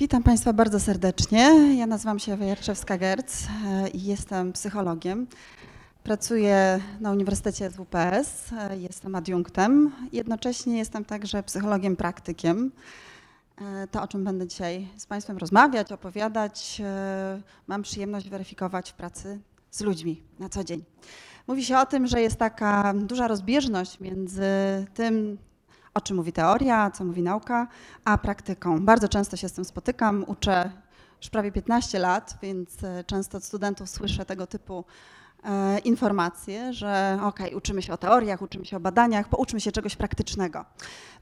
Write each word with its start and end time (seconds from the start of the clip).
Witam 0.00 0.22
Państwa 0.22 0.52
bardzo 0.52 0.80
serdecznie. 0.80 1.74
Ja 1.76 1.86
nazywam 1.86 2.18
się 2.18 2.36
Jarczewska-Gerc 2.36 3.46
e, 3.66 3.88
i 3.88 4.04
jestem 4.04 4.52
psychologiem. 4.52 5.26
Pracuję 6.02 6.80
na 7.00 7.10
Uniwersytecie 7.10 7.70
WPS, 7.70 8.52
e, 8.52 8.78
jestem 8.78 9.14
adiunktem. 9.14 9.92
Jednocześnie 10.12 10.78
jestem 10.78 11.04
także 11.04 11.42
psychologiem 11.42 11.96
praktykiem. 11.96 12.72
E, 13.60 13.86
to, 13.86 14.02
o 14.02 14.08
czym 14.08 14.24
będę 14.24 14.46
dzisiaj 14.46 14.88
z 14.96 15.06
Państwem 15.06 15.38
rozmawiać, 15.38 15.92
opowiadać, 15.92 16.82
mam 17.66 17.82
przyjemność 17.82 18.28
weryfikować 18.28 18.90
w 18.90 18.94
pracy 18.94 19.40
z 19.70 19.80
ludźmi 19.80 20.22
na 20.38 20.48
co 20.48 20.64
dzień. 20.64 20.84
Mówi 21.46 21.64
się 21.64 21.78
o 21.78 21.86
tym, 21.86 22.06
że 22.06 22.20
jest 22.20 22.36
taka 22.36 22.94
duża 22.94 23.28
rozbieżność 23.28 24.00
między 24.00 24.46
tym, 24.94 25.38
o 25.98 26.00
czym 26.00 26.16
mówi 26.16 26.32
teoria, 26.32 26.90
co 26.90 27.04
mówi 27.04 27.22
nauka, 27.22 27.68
a 28.04 28.18
praktyką. 28.18 28.84
Bardzo 28.84 29.08
często 29.08 29.36
się 29.36 29.48
z 29.48 29.52
tym 29.52 29.64
spotykam, 29.64 30.24
uczę 30.26 30.72
już 31.20 31.30
prawie 31.30 31.52
15 31.52 31.98
lat, 31.98 32.38
więc 32.42 32.84
e, 32.84 33.04
często 33.04 33.38
od 33.38 33.44
studentów 33.44 33.90
słyszę 33.90 34.24
tego 34.24 34.46
typu 34.46 34.84
e, 35.44 35.78
informacje, 35.78 36.72
że 36.72 37.18
ok, 37.22 37.40
uczymy 37.56 37.82
się 37.82 37.92
o 37.92 37.96
teoriach, 37.96 38.42
uczymy 38.42 38.64
się 38.64 38.76
o 38.76 38.80
badaniach, 38.80 39.28
pouczmy 39.28 39.60
się 39.60 39.72
czegoś 39.72 39.96
praktycznego. 39.96 40.64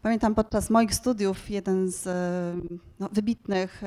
Pamiętam 0.02 0.34
podczas 0.34 0.70
moich 0.70 0.94
studiów 0.94 1.50
jeden 1.50 1.90
z 1.90 2.06
e, 2.06 2.12
no, 3.00 3.08
wybitnych 3.12 3.82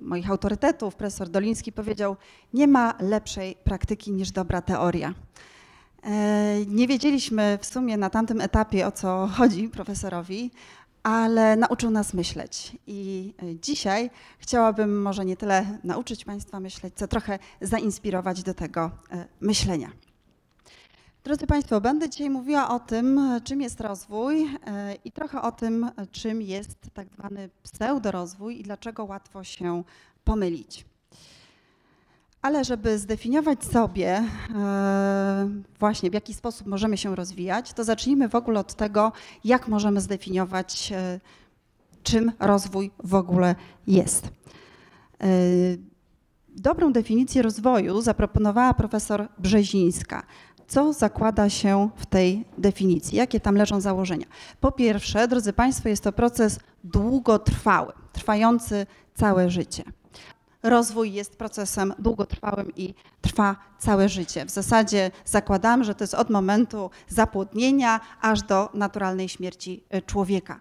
moich 0.00 0.30
autorytetów, 0.30 0.96
profesor 0.96 1.28
Doliński 1.28 1.72
powiedział, 1.72 2.16
nie 2.54 2.66
ma 2.66 2.94
lepszej 3.00 3.56
praktyki 3.64 4.12
niż 4.12 4.30
dobra 4.30 4.62
teoria. 4.62 5.14
E, 6.02 6.66
nie 6.66 6.86
wiedzieliśmy 6.86 7.58
w 7.60 7.66
sumie 7.66 7.96
na 7.96 8.10
tamtym 8.10 8.40
etapie 8.40 8.86
o 8.86 8.92
co 8.92 9.26
chodzi 9.36 9.68
profesorowi, 9.68 10.50
ale 11.02 11.56
nauczył 11.56 11.90
nas 11.90 12.14
myśleć. 12.14 12.76
I 12.86 13.34
e, 13.42 13.60
dzisiaj 13.60 14.10
chciałabym 14.38 15.02
może 15.02 15.24
nie 15.24 15.36
tyle 15.36 15.78
nauczyć 15.84 16.24
Państwa 16.24 16.60
myśleć, 16.60 16.94
co 16.94 17.08
trochę 17.08 17.38
zainspirować 17.60 18.42
do 18.42 18.54
tego 18.54 18.90
e, 19.10 19.26
myślenia. 19.40 19.90
Drodzy 21.24 21.46
Państwo, 21.46 21.80
będę 21.80 22.10
dzisiaj 22.10 22.30
mówiła 22.30 22.68
o 22.68 22.80
tym, 22.80 23.20
czym 23.44 23.60
jest 23.60 23.80
rozwój 23.80 24.48
i 25.04 25.12
trochę 25.12 25.42
o 25.42 25.52
tym, 25.52 25.90
czym 26.12 26.42
jest 26.42 26.78
tak 26.94 27.08
zwany 27.08 27.50
pseudorozwój 27.62 28.60
i 28.60 28.62
dlaczego 28.62 29.04
łatwo 29.04 29.44
się 29.44 29.82
pomylić. 30.24 30.84
Ale 32.42 32.64
żeby 32.64 32.98
zdefiniować 32.98 33.64
sobie 33.64 34.24
e, 34.54 35.48
właśnie 35.78 36.10
w 36.10 36.14
jaki 36.14 36.34
sposób 36.34 36.66
możemy 36.66 36.96
się 36.96 37.16
rozwijać, 37.16 37.72
to 37.72 37.84
zacznijmy 37.84 38.28
w 38.28 38.34
ogóle 38.34 38.60
od 38.60 38.74
tego, 38.74 39.12
jak 39.44 39.68
możemy 39.68 40.00
zdefiniować, 40.00 40.92
e, 40.92 41.20
czym 42.02 42.32
rozwój 42.40 42.90
w 43.04 43.14
ogóle 43.14 43.54
jest. 43.86 44.24
E, 44.26 45.28
dobrą 46.48 46.92
definicję 46.92 47.42
rozwoju 47.42 48.00
zaproponowała 48.00 48.74
profesor 48.74 49.28
Brzezińska. 49.38 50.22
Co 50.68 50.92
zakłada 50.92 51.50
się 51.50 51.88
w 51.96 52.06
tej 52.06 52.44
definicji? 52.58 53.18
Jakie 53.18 53.40
tam 53.40 53.54
leżą 53.54 53.80
założenia? 53.80 54.26
Po 54.60 54.72
pierwsze, 54.72 55.28
drodzy 55.28 55.52
Państwo, 55.52 55.88
jest 55.88 56.04
to 56.04 56.12
proces 56.12 56.60
długotrwały, 56.84 57.92
trwający 58.12 58.86
całe 59.14 59.50
życie 59.50 59.84
rozwój 60.68 61.12
jest 61.12 61.36
procesem 61.36 61.94
długotrwałym 61.98 62.72
i 62.76 62.94
trwa 63.20 63.56
całe 63.78 64.08
życie. 64.08 64.44
W 64.44 64.50
zasadzie 64.50 65.10
zakładamy, 65.24 65.84
że 65.84 65.94
to 65.94 66.04
jest 66.04 66.14
od 66.14 66.30
momentu 66.30 66.90
zapłodnienia 67.08 68.00
aż 68.20 68.42
do 68.42 68.68
naturalnej 68.74 69.28
śmierci 69.28 69.84
e, 69.90 70.02
człowieka. 70.02 70.60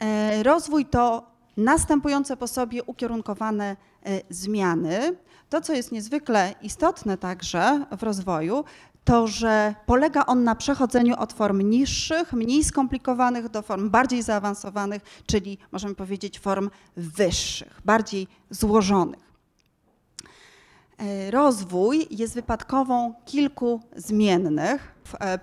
E, 0.00 0.42
rozwój 0.42 0.86
to 0.86 1.26
następujące 1.56 2.36
po 2.36 2.46
sobie 2.46 2.84
ukierunkowane 2.84 3.76
e, 4.06 4.20
zmiany. 4.30 5.16
To, 5.48 5.60
co 5.60 5.72
jest 5.72 5.92
niezwykle 5.92 6.54
istotne 6.62 7.18
także 7.18 7.86
w 7.98 8.02
rozwoju, 8.02 8.64
to, 9.04 9.26
że 9.26 9.74
polega 9.86 10.26
on 10.26 10.44
na 10.44 10.54
przechodzeniu 10.54 11.14
od 11.18 11.32
form 11.32 11.60
niższych, 11.60 12.32
mniej 12.32 12.64
skomplikowanych 12.64 13.48
do 13.48 13.62
form 13.62 13.90
bardziej 13.90 14.22
zaawansowanych, 14.22 15.02
czyli 15.26 15.58
możemy 15.72 15.94
powiedzieć 15.94 16.38
form 16.38 16.70
wyższych, 16.96 17.80
bardziej 17.84 18.28
złożonych. 18.50 19.27
E, 20.98 21.30
rozwój 21.30 22.06
jest 22.10 22.34
wypadkową 22.34 23.14
kilku 23.24 23.80
zmiennych, 23.96 24.94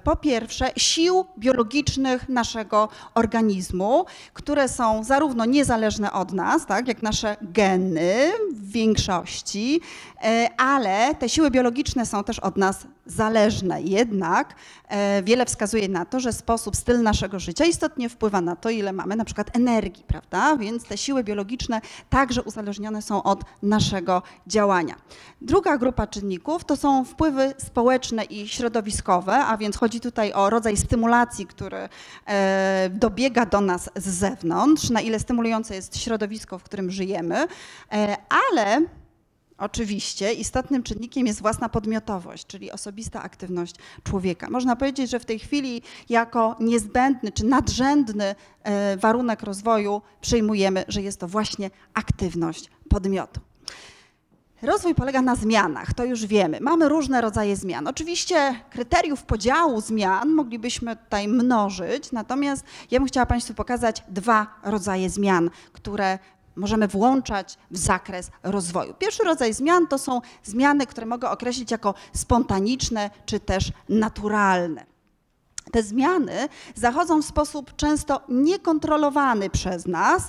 po 0.04 0.16
pierwsze 0.16 0.72
sił 0.78 1.26
biologicznych 1.38 2.30
naszego 2.30 2.90
organizmu, 3.16 4.06
które 4.34 4.70
są 4.70 5.04
zarówno 5.04 5.46
niezależne 5.46 6.12
od 6.12 6.34
nas, 6.34 6.66
tak, 6.66 6.88
jak 6.88 7.04
nasze 7.04 7.38
geny 7.42 8.32
w 8.54 8.72
większości, 8.72 9.82
e, 10.24 10.50
ale 10.58 11.16
te 11.16 11.30
siły 11.30 11.52
biologiczne 11.52 12.06
są 12.06 12.24
też 12.24 12.40
od 12.40 12.58
nas 12.58 12.88
zależne. 13.06 13.82
Jednak 13.82 14.56
e, 14.88 15.24
wiele 15.24 15.46
wskazuje 15.46 15.90
na 15.90 16.06
to, 16.06 16.20
że 16.20 16.34
sposób, 16.34 16.76
styl 16.76 17.02
naszego 17.02 17.40
życia 17.40 17.66
istotnie 17.66 18.10
wpływa 18.10 18.42
na 18.42 18.56
to, 18.56 18.70
ile 18.70 18.94
mamy 18.94 19.16
na 19.16 19.26
przykład 19.26 19.56
energii, 19.58 20.04
prawda? 20.08 20.58
Więc 20.58 20.84
te 20.84 20.98
siły 20.98 21.24
biologiczne 21.24 21.82
także 22.10 22.44
uzależnione 22.44 23.02
są 23.02 23.24
od 23.24 23.44
naszego 23.64 24.22
działania. 24.48 24.96
Druga 25.42 25.78
grupa 25.78 26.08
czynników 26.08 26.66
to 26.66 26.76
są 26.76 27.06
wpływy 27.06 27.54
społeczne 27.58 28.24
i 28.24 28.48
środowiskowe, 28.48 29.36
a 29.56 29.58
więc 29.58 29.78
chodzi 29.78 30.00
tutaj 30.00 30.34
o 30.34 30.50
rodzaj 30.50 30.78
stymulacji, 30.78 31.48
który 31.48 31.90
e, 32.28 32.90
dobiega 32.94 33.46
do 33.46 33.62
nas 33.62 33.90
z 33.96 34.08
zewnątrz, 34.08 34.90
na 34.90 35.02
ile 35.02 35.20
stymulujące 35.20 35.76
jest 35.76 35.98
środowisko, 35.98 36.60
w 36.60 36.64
którym 36.64 36.92
żyjemy, 36.92 37.48
e, 37.92 38.18
ale 38.30 38.82
Oczywiście 39.58 40.34
istotnym 40.34 40.84
czynnikiem 40.84 41.28
jest 41.28 41.42
własna 41.42 41.70
podmiotowość, 41.70 42.48
czyli 42.48 42.72
osobista 42.72 43.24
aktywność 43.24 43.76
człowieka. 44.04 44.50
Można 44.50 44.76
powiedzieć, 44.76 45.10
że 45.10 45.20
w 45.20 45.26
tej 45.26 45.40
chwili 45.40 45.82
jako 46.10 46.56
niezbędny 46.60 47.32
czy 47.32 47.46
nadrzędny 47.46 48.36
e, 48.64 48.98
warunek 48.98 49.44
rozwoju 49.44 50.02
przyjmujemy, 50.22 50.86
że 50.88 51.02
jest 51.02 51.20
to 51.20 51.28
właśnie 51.28 51.70
aktywność 51.94 52.70
podmiotu. 52.90 53.42
Rozwój 54.62 54.96
polega 54.96 55.22
na 55.22 55.36
zmianach, 55.36 55.94
to 55.94 56.06
już 56.06 56.26
wiemy. 56.26 56.60
Mamy 56.62 56.90
różne 56.90 57.22
rodzaje 57.22 57.56
zmian. 57.56 57.88
Oczywiście 57.88 58.56
kryteriów 58.70 59.24
podziału 59.24 59.82
zmian 59.82 60.30
moglibyśmy 60.30 60.96
tutaj 60.96 61.28
mnożyć, 61.28 62.12
natomiast 62.12 62.64
ja 62.92 63.00
bym 63.00 63.08
chciała 63.08 63.26
Państwu 63.26 63.54
pokazać 63.54 64.04
dwa 64.08 64.48
rodzaje 64.64 65.10
zmian, 65.10 65.50
które 65.74 66.20
możemy 66.56 66.88
włączać 66.88 67.58
w 67.72 67.78
zakres 67.78 68.32
rozwoju. 68.44 68.94
Pierwszy 68.94 69.24
rodzaj 69.24 69.54
zmian 69.54 69.88
to 69.88 69.98
są 69.98 70.22
zmiany, 70.44 70.88
które 70.88 71.06
mogę 71.06 71.30
określić 71.30 71.72
jako 71.72 71.94
spontaniczne 72.14 73.10
czy 73.26 73.40
też 73.40 73.72
naturalne 73.90 74.95
te 75.72 75.84
zmiany 75.84 76.50
zachodzą 76.76 77.22
w 77.22 77.26
sposób 77.26 77.76
często 77.76 78.22
niekontrolowany 78.30 79.50
przez 79.50 79.86
nas, 79.86 80.24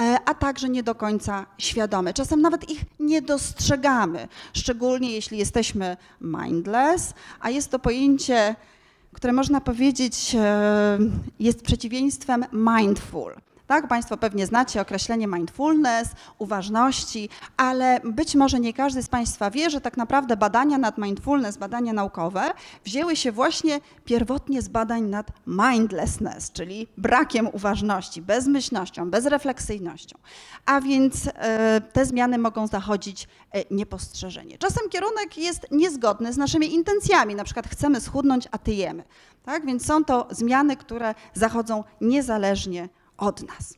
e, 0.00 0.18
a 0.24 0.34
także 0.34 0.68
nie 0.68 0.82
do 0.82 0.94
końca 0.94 1.46
świadomy. 1.58 2.14
Czasem 2.14 2.40
nawet 2.40 2.70
ich 2.70 2.84
nie 3.00 3.22
dostrzegamy, 3.22 4.28
szczególnie 4.52 5.12
jeśli 5.12 5.38
jesteśmy 5.38 5.96
mindless, 6.20 7.14
a 7.40 7.50
jest 7.50 7.70
to 7.70 7.78
pojęcie, 7.78 8.56
które 9.12 9.32
można 9.32 9.60
powiedzieć 9.60 10.36
e, 10.38 10.98
jest 11.40 11.62
przeciwieństwem 11.62 12.44
mindful. 12.52 13.32
Tak, 13.66 13.88
Państwo 13.88 14.16
pewnie 14.16 14.46
znacie 14.46 14.80
określenie 14.80 15.26
mindfulness, 15.26 16.08
uważności, 16.38 17.28
ale 17.56 18.00
być 18.04 18.34
może 18.34 18.60
nie 18.60 18.72
każdy 18.72 19.02
z 19.02 19.08
Państwa 19.08 19.50
wie, 19.50 19.70
że 19.70 19.80
tak 19.80 19.96
naprawdę 19.96 20.36
badania 20.36 20.78
nad 20.78 20.98
mindfulness, 20.98 21.56
badania 21.56 21.92
naukowe, 21.92 22.50
wzięły 22.84 23.16
się 23.16 23.32
właśnie 23.32 23.80
pierwotnie 24.04 24.62
z 24.62 24.68
badań 24.68 25.02
nad 25.02 25.26
mindlessness, 25.46 26.52
czyli 26.52 26.88
brakiem 26.96 27.48
uważności, 27.52 28.22
bezmyślnością, 28.22 29.10
bezrefleksyjnością. 29.10 30.18
A 30.66 30.80
więc 30.80 31.28
e, 31.34 31.80
te 31.92 32.06
zmiany 32.06 32.38
mogą 32.38 32.66
zachodzić 32.66 33.28
e, 33.52 33.64
niepostrzeżenie. 33.74 34.58
Czasem 34.58 34.88
kierunek 34.90 35.38
jest 35.38 35.66
niezgodny 35.70 36.32
z 36.32 36.36
naszymi 36.36 36.74
intencjami, 36.74 37.34
na 37.34 37.44
przykład 37.44 37.68
chcemy 37.68 38.00
schudnąć, 38.00 38.48
a 38.50 38.58
tyjemy. 38.58 39.04
Tak? 39.44 39.66
Więc 39.66 39.86
są 39.86 40.04
to 40.04 40.26
zmiany, 40.30 40.76
które 40.76 41.14
zachodzą 41.34 41.84
niezależnie 42.00 42.82
od 42.82 43.01
nas. 43.42 43.74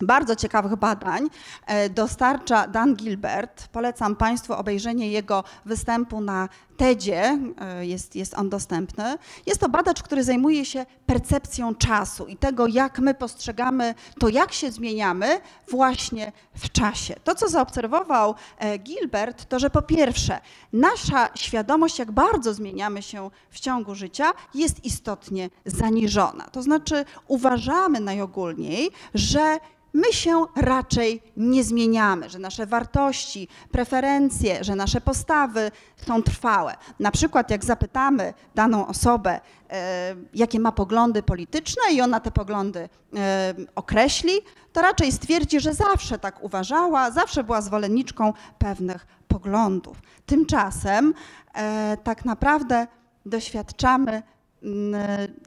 Bardzo 0.00 0.36
ciekawych 0.36 0.76
badań 0.76 1.28
e, 1.66 1.90
dostarcza 1.90 2.66
Dan 2.66 2.96
Gilbert. 2.96 3.68
Polecam 3.68 4.16
Państwu 4.16 4.52
obejrzenie 4.52 5.10
jego 5.10 5.44
występu 5.64 6.20
na 6.20 6.48
TEDzie 6.80 7.38
e, 7.58 7.86
jest, 7.86 8.16
jest 8.16 8.34
on 8.34 8.48
dostępny. 8.48 9.18
Jest 9.46 9.60
to 9.60 9.68
badacz, 9.68 10.02
który 10.02 10.24
zajmuje 10.24 10.64
się 10.64 10.86
percepcją 11.06 11.74
czasu 11.74 12.26
i 12.26 12.36
tego, 12.36 12.66
jak 12.66 12.98
my 12.98 13.14
postrzegamy 13.14 13.94
to, 14.18 14.28
jak 14.28 14.52
się 14.52 14.70
zmieniamy 14.70 15.40
właśnie 15.70 16.32
w 16.54 16.72
czasie. 16.72 17.14
To, 17.24 17.34
co 17.34 17.48
zaobserwował 17.48 18.34
e, 18.58 18.78
Gilbert, 18.78 19.48
to, 19.48 19.58
że 19.58 19.70
po 19.70 19.82
pierwsze, 19.82 20.40
nasza 20.72 21.28
świadomość, 21.34 21.98
jak 21.98 22.12
bardzo 22.12 22.54
zmieniamy 22.54 23.02
się 23.02 23.30
w 23.50 23.60
ciągu 23.60 23.94
życia, 23.94 24.32
jest 24.54 24.84
istotnie 24.84 25.50
zaniżona. 25.64 26.44
To 26.44 26.62
znaczy, 26.62 27.04
uważamy 27.28 28.00
najogólniej, 28.00 28.90
że 29.14 29.58
my 29.92 30.12
się 30.12 30.46
raczej 30.56 31.22
nie 31.36 31.64
zmieniamy, 31.64 32.30
że 32.30 32.38
nasze 32.38 32.66
wartości, 32.66 33.48
preferencje, 33.70 34.64
że 34.64 34.74
nasze 34.74 35.00
postawy 35.00 35.70
są 36.06 36.22
trwałe. 36.22 36.69
Na 37.00 37.10
przykład, 37.10 37.50
jak 37.50 37.64
zapytamy 37.64 38.34
daną 38.54 38.86
osobę, 38.86 39.40
e, 39.70 40.14
jakie 40.34 40.60
ma 40.60 40.72
poglądy 40.72 41.22
polityczne, 41.22 41.82
i 41.92 42.00
ona 42.00 42.20
te 42.20 42.30
poglądy 42.30 42.88
e, 43.16 43.54
określi, 43.74 44.32
to 44.72 44.82
raczej 44.82 45.12
stwierdzi, 45.12 45.60
że 45.60 45.74
zawsze 45.74 46.18
tak 46.18 46.44
uważała, 46.44 47.10
zawsze 47.10 47.44
była 47.44 47.60
zwolenniczką 47.60 48.32
pewnych 48.58 49.06
poglądów. 49.28 50.02
Tymczasem 50.26 51.14
e, 51.54 51.96
tak 52.04 52.24
naprawdę 52.24 52.86
doświadczamy 53.26 54.22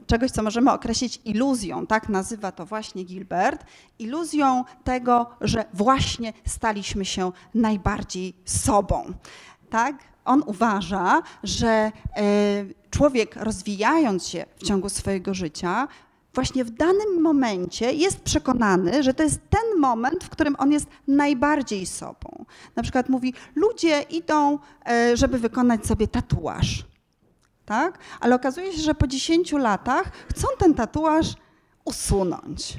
czegoś, 0.07 0.31
co 0.31 0.43
możemy 0.43 0.71
określić 0.71 1.21
iluzją, 1.25 1.87
tak 1.87 2.09
nazywa 2.09 2.51
to 2.51 2.65
właśnie 2.65 3.03
Gilbert, 3.03 3.65
iluzją 3.99 4.63
tego, 4.83 5.29
że 5.41 5.65
właśnie 5.73 6.33
staliśmy 6.45 7.05
się 7.05 7.31
najbardziej 7.53 8.33
sobą. 8.45 9.13
Tak? 9.69 9.95
On 10.25 10.43
uważa, 10.45 11.21
że 11.43 11.67
e, 11.67 11.91
człowiek 12.89 13.35
rozwijając 13.35 14.27
się 14.27 14.45
w 14.55 14.63
ciągu 14.63 14.89
swojego 14.89 15.33
życia, 15.33 15.87
właśnie 16.33 16.65
w 16.65 16.69
danym 16.69 17.21
momencie 17.21 17.93
jest 17.93 18.21
przekonany, 18.21 19.03
że 19.03 19.13
to 19.13 19.23
jest 19.23 19.39
ten 19.49 19.79
moment, 19.79 20.23
w 20.23 20.29
którym 20.29 20.55
on 20.57 20.71
jest 20.71 20.87
najbardziej 21.07 21.85
sobą. 21.85 22.45
Na 22.75 22.83
przykład 22.83 23.09
mówi, 23.09 23.33
ludzie 23.55 24.01
idą, 24.01 24.59
e, 24.87 25.17
żeby 25.17 25.39
wykonać 25.39 25.85
sobie 25.85 26.07
tatuaż 26.07 26.85
tak? 27.65 27.99
Ale 28.19 28.35
okazuje 28.35 28.73
się, 28.73 28.81
że 28.81 28.95
po 28.95 29.07
10 29.07 29.51
latach 29.51 30.11
chcą 30.29 30.47
ten 30.57 30.73
tatuaż 30.73 31.35
usunąć. 31.85 32.77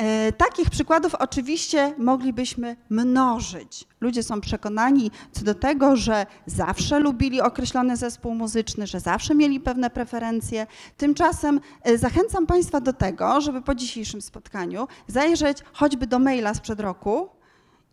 E, 0.00 0.32
takich 0.32 0.70
przykładów 0.70 1.14
oczywiście 1.14 1.94
moglibyśmy 1.98 2.76
mnożyć. 2.90 3.86
Ludzie 4.00 4.22
są 4.22 4.40
przekonani 4.40 5.10
co 5.32 5.44
do 5.44 5.54
tego, 5.54 5.96
że 5.96 6.26
zawsze 6.46 7.00
lubili 7.00 7.40
określony 7.40 7.96
zespół 7.96 8.34
muzyczny, 8.34 8.86
że 8.86 9.00
zawsze 9.00 9.34
mieli 9.34 9.60
pewne 9.60 9.90
preferencje. 9.90 10.66
Tymczasem 10.96 11.60
e, 11.82 11.98
zachęcam 11.98 12.46
Państwa 12.46 12.80
do 12.80 12.92
tego, 12.92 13.40
żeby 13.40 13.62
po 13.62 13.74
dzisiejszym 13.74 14.22
spotkaniu 14.22 14.88
zajrzeć 15.06 15.58
choćby 15.72 16.06
do 16.06 16.18
maila 16.18 16.54
sprzed 16.54 16.80
roku, 16.80 17.28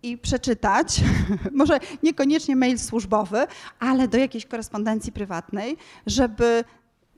i 0.04 0.18
przeczytać, 0.18 1.01
może 1.54 1.80
niekoniecznie 2.04 2.56
mail 2.56 2.80
służbowy, 2.80 3.48
ale 3.80 4.07
do 4.07 4.18
jakiejś 4.18 4.45
korespondencji 4.45 5.12
prywatnej, 5.12 5.77
żeby 6.06 6.63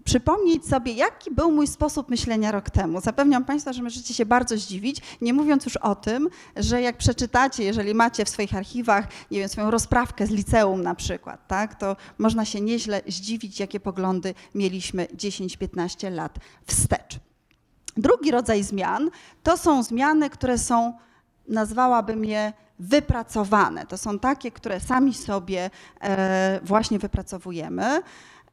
przypomnieć 0.03 0.65
sobie, 0.65 0.93
jaki 0.93 1.31
był 1.31 1.51
mój 1.51 1.67
sposób 1.67 2.09
myślenia 2.09 2.51
rok 2.51 2.69
temu. 2.69 3.01
Zapewniam 3.01 3.45
Państwa, 3.45 3.73
że 3.73 3.83
możecie 3.83 4.13
się 4.13 4.25
bardzo 4.25 4.57
zdziwić, 4.57 5.01
nie 5.21 5.33
mówiąc 5.33 5.65
już 5.65 5.77
o 5.77 5.95
tym, 5.95 6.29
że 6.55 6.81
jak 6.81 6.97
przeczytacie, 6.97 7.63
jeżeli 7.63 7.93
macie 7.93 8.25
w 8.25 8.29
swoich 8.29 8.55
archiwach, 8.55 9.07
nie 9.31 9.39
wiem, 9.39 9.49
swoją 9.49 9.71
rozprawkę 9.71 10.27
z 10.27 10.29
liceum 10.29 10.83
na 10.83 10.95
przykład, 10.95 11.47
tak, 11.47 11.75
to 11.75 11.95
można 12.17 12.45
się 12.45 12.61
nieźle 12.61 13.01
zdziwić, 13.07 13.59
jakie 13.59 13.79
poglądy 13.79 14.33
mieliśmy 14.55 15.05
10-15 15.05 16.11
lat 16.11 16.37
wstecz. 16.65 17.19
Drugi 17.97 18.31
rodzaj 18.31 18.63
zmian 18.63 19.09
to 19.43 19.57
są 19.57 19.83
zmiany, 19.83 20.29
które 20.29 20.57
są, 20.57 20.93
nazwałabym 21.47 22.25
je 22.25 22.53
wypracowane. 22.79 23.85
To 23.85 23.97
są 23.97 24.19
takie, 24.19 24.51
które 24.51 24.79
sami 24.79 25.13
sobie 25.13 25.69
e, 26.01 26.59
właśnie 26.63 26.99
wypracowujemy. 26.99 28.01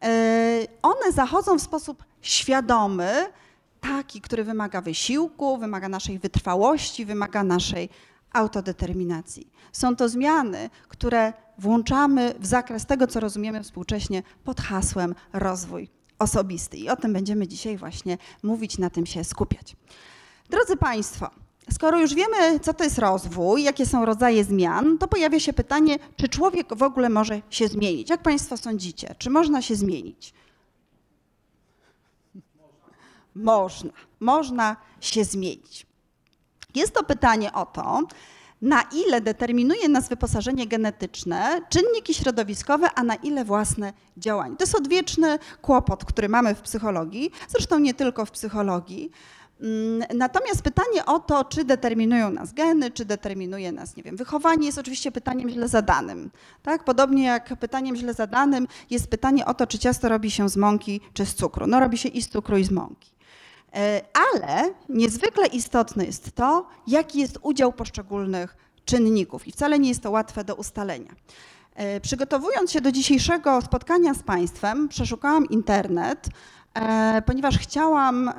E, 0.02 0.66
one 0.82 1.12
zachodzą 1.12 1.58
w 1.58 1.62
sposób 1.62 2.04
świadomy, 2.22 3.32
taki, 3.80 4.20
który 4.20 4.44
wymaga 4.44 4.80
wysiłku, 4.80 5.58
wymaga 5.58 5.88
naszej 5.88 6.18
wytrwałości, 6.18 7.04
wymaga 7.04 7.44
naszej 7.44 7.88
autodeterminacji. 8.32 9.50
Są 9.72 9.96
to 9.96 10.08
zmiany, 10.08 10.70
które 10.88 11.32
włączamy 11.58 12.34
w 12.40 12.46
zakres 12.46 12.86
tego, 12.86 13.06
co 13.06 13.20
rozumiemy 13.20 13.62
współcześnie 13.62 14.22
pod 14.44 14.60
hasłem 14.60 15.14
rozwój 15.32 15.88
osobisty. 16.18 16.76
I 16.76 16.88
o 16.88 16.96
tym 16.96 17.12
będziemy 17.12 17.48
dzisiaj 17.48 17.76
właśnie 17.76 18.18
mówić, 18.42 18.78
na 18.78 18.90
tym 18.90 19.06
się 19.06 19.24
skupiać. 19.24 19.76
Drodzy 20.50 20.76
Państwo, 20.76 21.30
Skoro 21.72 22.00
już 22.00 22.14
wiemy, 22.14 22.60
co 22.60 22.74
to 22.74 22.84
jest 22.84 22.98
rozwój, 22.98 23.62
jakie 23.62 23.86
są 23.86 24.04
rodzaje 24.04 24.44
zmian, 24.44 24.98
to 24.98 25.08
pojawia 25.08 25.40
się 25.40 25.52
pytanie, 25.52 25.98
czy 26.16 26.28
człowiek 26.28 26.74
w 26.74 26.82
ogóle 26.82 27.08
może 27.08 27.40
się 27.50 27.68
zmienić? 27.68 28.10
Jak 28.10 28.22
Państwo 28.22 28.56
sądzicie? 28.56 29.14
Czy 29.18 29.30
można 29.30 29.62
się 29.62 29.76
zmienić? 29.76 30.34
Można. 33.34 33.90
Można 34.20 34.76
się 35.00 35.24
zmienić. 35.24 35.86
Jest 36.74 36.92
to 36.92 37.04
pytanie 37.04 37.52
o 37.52 37.66
to, 37.66 38.02
na 38.62 38.82
ile 38.82 39.20
determinuje 39.20 39.88
nas 39.88 40.08
wyposażenie 40.08 40.66
genetyczne, 40.66 41.62
czynniki 41.68 42.14
środowiskowe, 42.14 42.90
a 42.94 43.02
na 43.02 43.14
ile 43.14 43.44
własne 43.44 43.92
działanie. 44.16 44.56
To 44.56 44.62
jest 44.62 44.74
odwieczny 44.74 45.38
kłopot, 45.62 46.04
który 46.04 46.28
mamy 46.28 46.54
w 46.54 46.60
psychologii, 46.60 47.30
zresztą 47.48 47.78
nie 47.78 47.94
tylko 47.94 48.26
w 48.26 48.30
psychologii. 48.30 49.10
Mm, 49.60 50.04
natomiast 50.14 50.62
pytanie 50.62 51.04
o 51.06 51.18
to, 51.18 51.44
czy 51.44 51.64
determinują 51.64 52.30
nas 52.30 52.52
geny, 52.52 52.90
czy 52.90 53.04
determinuje 53.04 53.72
nas, 53.72 53.96
nie 53.96 54.02
wiem, 54.02 54.16
wychowanie, 54.16 54.66
jest 54.66 54.78
oczywiście 54.78 55.12
pytaniem 55.12 55.50
źle 55.50 55.68
zadanym. 55.68 56.30
Tak? 56.62 56.84
Podobnie 56.84 57.24
jak 57.24 57.56
pytaniem 57.56 57.96
źle 57.96 58.14
zadanym 58.14 58.66
jest 58.90 59.08
pytanie 59.08 59.46
o 59.46 59.54
to, 59.54 59.66
czy 59.66 59.78
ciasto 59.78 60.08
robi 60.08 60.30
się 60.30 60.48
z 60.48 60.56
mąki, 60.56 61.00
czy 61.12 61.26
z 61.26 61.34
cukru. 61.34 61.66
No 61.66 61.80
robi 61.80 61.98
się 61.98 62.08
i 62.08 62.22
z 62.22 62.28
cukru, 62.28 62.56
i 62.56 62.64
z 62.64 62.70
mąki. 62.70 63.10
E, 63.74 64.00
ale 64.32 64.74
niezwykle 64.88 65.46
istotne 65.46 66.04
jest 66.04 66.32
to, 66.32 66.66
jaki 66.86 67.18
jest 67.18 67.38
udział 67.42 67.72
poszczególnych 67.72 68.56
czynników 68.84 69.48
i 69.48 69.52
wcale 69.52 69.78
nie 69.78 69.88
jest 69.88 70.02
to 70.02 70.10
łatwe 70.10 70.44
do 70.44 70.54
ustalenia. 70.54 71.14
E, 71.74 72.00
przygotowując 72.00 72.72
się 72.72 72.80
do 72.80 72.92
dzisiejszego 72.92 73.62
spotkania 73.62 74.14
z 74.14 74.22
Państwem, 74.22 74.88
przeszukałam 74.88 75.46
internet, 75.48 76.28
ponieważ 77.26 77.58
chciałam 77.58 78.28
e, 78.28 78.32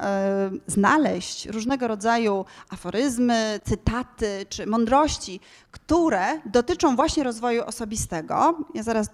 znaleźć 0.67 1.45
różnego 1.45 1.87
rodzaju 1.87 2.45
aforyzmy, 2.69 3.59
cytaty 3.63 4.45
czy 4.49 4.67
mądrości, 4.67 5.39
które 5.71 6.41
dotyczą 6.45 6.95
właśnie 6.95 7.23
rozwoju 7.23 7.63
osobistego. 7.63 8.57
Ja 8.73 8.83
zaraz 8.83 9.09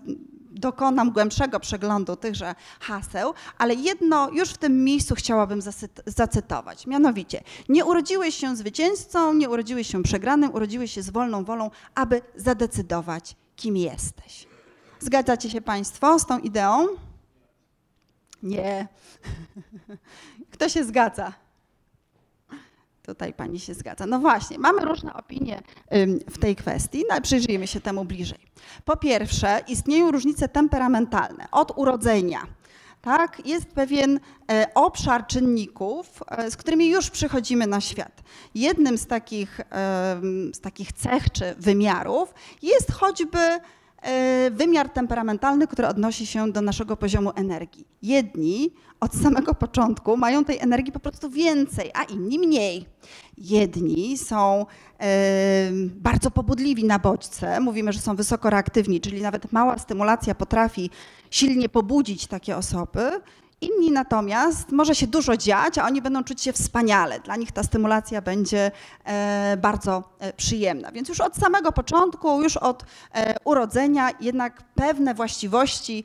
dokonam 0.54 1.12
głębszego 1.12 1.60
przeglądu 1.60 2.16
tychże 2.16 2.56
haseł, 2.80 3.34
ale 3.58 3.74
jedno 3.74 4.30
już 4.32 4.50
w 4.50 4.58
tym 4.58 4.84
miejscu 4.84 5.16
chciałabym 5.16 5.60
zacytować. 6.06 6.88
Mianowicie, 6.88 7.44
nie 7.70 7.86
urodziłeś 7.86 8.36
się 8.36 8.56
zwycięzcą, 8.56 9.34
nie 9.34 9.50
urodziłeś 9.50 9.88
się 9.88 10.04
przegranym, 10.04 10.54
urodziłeś 10.54 10.92
się 10.92 11.02
z 11.02 11.10
wolną 11.10 11.44
wolą, 11.44 11.72
aby 11.96 12.22
zadecydować, 12.36 13.36
kim 13.56 13.78
jesteś. 13.78 14.48
Zgadzacie 15.00 15.50
się 15.50 15.62
Państwo 15.62 16.20
z 16.20 16.26
tą 16.26 16.40
ideą? 16.40 16.88
Nie. 18.44 18.88
Kto 20.54 20.70
się 20.70 20.84
zgadza? 20.84 21.34
Tutaj 23.04 23.34
pani 23.34 23.60
się 23.60 23.74
zgadza. 23.74 24.06
No 24.06 24.20
właśnie, 24.20 24.60
mamy 24.60 24.86
różne 24.86 25.14
opinie 25.14 25.62
w 26.30 26.38
tej 26.38 26.56
kwestii, 26.56 27.00
no 27.08 27.14
ale 27.14 27.22
przyjrzyjmy 27.22 27.68
się 27.68 27.82
temu 27.82 28.06
bliżej. 28.06 28.40
Po 28.86 28.98
pierwsze, 28.98 29.62
istnieją 29.68 30.12
różnice 30.12 30.48
temperamentalne 30.50 31.48
od 31.52 31.78
urodzenia. 31.78 32.42
Tak, 33.02 33.42
jest 33.46 33.66
pewien 33.66 34.20
e, 34.52 34.68
obszar 34.76 35.28
czynników, 35.28 36.24
e, 36.28 36.52
z 36.52 36.58
którymi 36.58 36.90
już 36.90 37.10
przychodzimy 37.10 37.68
na 37.68 37.82
świat. 37.82 38.24
Jednym 38.56 38.98
z 38.98 39.08
takich, 39.08 39.62
z 40.54 40.60
takich 40.60 40.94
cech 40.94 41.32
czy 41.32 41.56
wymiarów 41.58 42.34
jest 42.62 42.92
choćby 42.92 43.60
wymiar 44.52 44.90
temperamentalny, 44.90 45.68
który 45.68 45.88
odnosi 45.88 46.26
się 46.26 46.52
do 46.52 46.62
naszego 46.62 46.98
poziomu 46.98 47.32
energii. 47.36 47.88
Jedni 48.02 48.74
od 49.00 49.16
samego 49.16 49.54
początku 49.66 50.18
mają 50.18 50.46
tej 50.46 50.60
energii 50.60 50.92
po 50.92 51.00
prostu 51.00 51.30
więcej, 51.30 51.92
a 51.94 52.04
inni 52.04 52.40
mniej. 52.40 52.86
Jedni 53.38 54.18
są 54.18 54.66
e, 55.00 55.70
bardzo 55.96 56.32
pobudliwi 56.32 56.84
na 56.84 57.00
bodźce, 57.00 57.60
mówimy, 57.60 57.94
że 57.94 58.00
są 58.00 58.16
wysoko 58.16 58.50
reaktywni, 58.50 59.02
czyli 59.02 59.22
nawet 59.22 59.52
mała 59.52 59.78
stymulacja 59.78 60.36
potrafi 60.36 60.90
silnie 61.30 61.70
pobudzić 61.70 62.28
takie 62.28 62.58
osoby. 62.58 63.12
Inni 63.64 63.92
natomiast 63.92 64.72
może 64.72 64.96
się 64.96 65.08
dużo 65.08 65.38
dziać, 65.38 65.78
a 65.78 65.86
oni 65.86 66.02
będą 66.02 66.24
czuć 66.24 66.42
się 66.42 66.54
wspaniale. 66.54 67.20
Dla 67.20 67.36
nich 67.36 67.52
ta 67.52 67.64
stymulacja 67.64 68.22
będzie 68.22 68.72
e, 69.06 69.58
bardzo 69.58 70.04
e, 70.20 70.34
przyjemna. 70.34 70.92
Więc 70.92 71.10
już 71.10 71.20
od 71.20 71.36
samego 71.36 71.72
początku, 71.72 72.44
już 72.44 72.58
od 72.58 72.86
e, 73.14 73.36
urodzenia 73.44 74.10
jednak 74.22 74.64
pewne 74.76 75.14
właściwości 75.14 76.04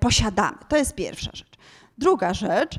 posiadamy. 0.00 0.58
To 0.68 0.76
jest 0.76 0.94
pierwsza 0.94 1.30
rzecz. 1.34 1.52
Druga 1.98 2.34
rzecz, 2.34 2.78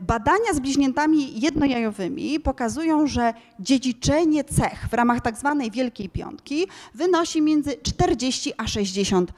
Badania 0.00 0.54
z 0.54 0.60
bliźniętami 0.60 1.40
jednojajowymi 1.40 2.40
pokazują, 2.40 3.06
że 3.06 3.34
dziedziczenie 3.60 4.44
cech 4.44 4.88
w 4.90 4.94
ramach 4.94 5.20
tak 5.20 5.36
zwanej 5.36 5.70
Wielkiej 5.70 6.08
Piątki 6.08 6.66
wynosi 6.94 7.42
między 7.42 7.76
40 7.82 8.52
a 8.56 8.66
60 8.66 9.32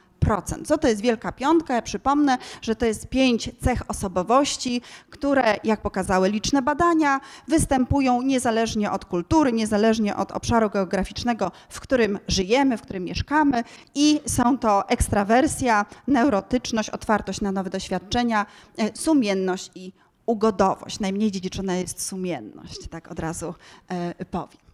co 0.65 0.77
to 0.77 0.87
jest 0.87 1.01
Wielka 1.01 1.31
Piątka? 1.31 1.73
Ja 1.73 1.81
przypomnę, 1.81 2.37
że 2.61 2.75
to 2.75 2.85
jest 2.85 3.07
pięć 3.07 3.49
cech 3.61 3.81
osobowości, 3.87 4.81
które, 5.09 5.55
jak 5.63 5.81
pokazały 5.81 6.29
liczne 6.29 6.61
badania, 6.61 7.19
występują 7.47 8.21
niezależnie 8.21 8.91
od 8.91 9.05
kultury, 9.05 9.51
niezależnie 9.51 10.15
od 10.15 10.31
obszaru 10.31 10.69
geograficznego, 10.69 11.51
w 11.69 11.79
którym 11.79 12.19
żyjemy, 12.27 12.77
w 12.77 12.81
którym 12.81 13.03
mieszkamy 13.03 13.63
i 13.95 14.21
są 14.25 14.57
to 14.57 14.89
ekstrawersja, 14.89 15.85
neurotyczność, 16.07 16.89
otwartość 16.89 17.41
na 17.41 17.51
nowe 17.51 17.69
doświadczenia, 17.69 18.45
e, 18.77 18.97
sumienność 18.97 19.71
i 19.75 19.91
ugodowość. 20.25 20.99
Najmniej 20.99 21.31
dziedziczona 21.31 21.75
jest 21.75 22.01
sumienność, 22.07 22.87
tak 22.89 23.11
od 23.11 23.19
razu 23.19 23.53
e, 23.89 24.25
powiem. 24.25 24.72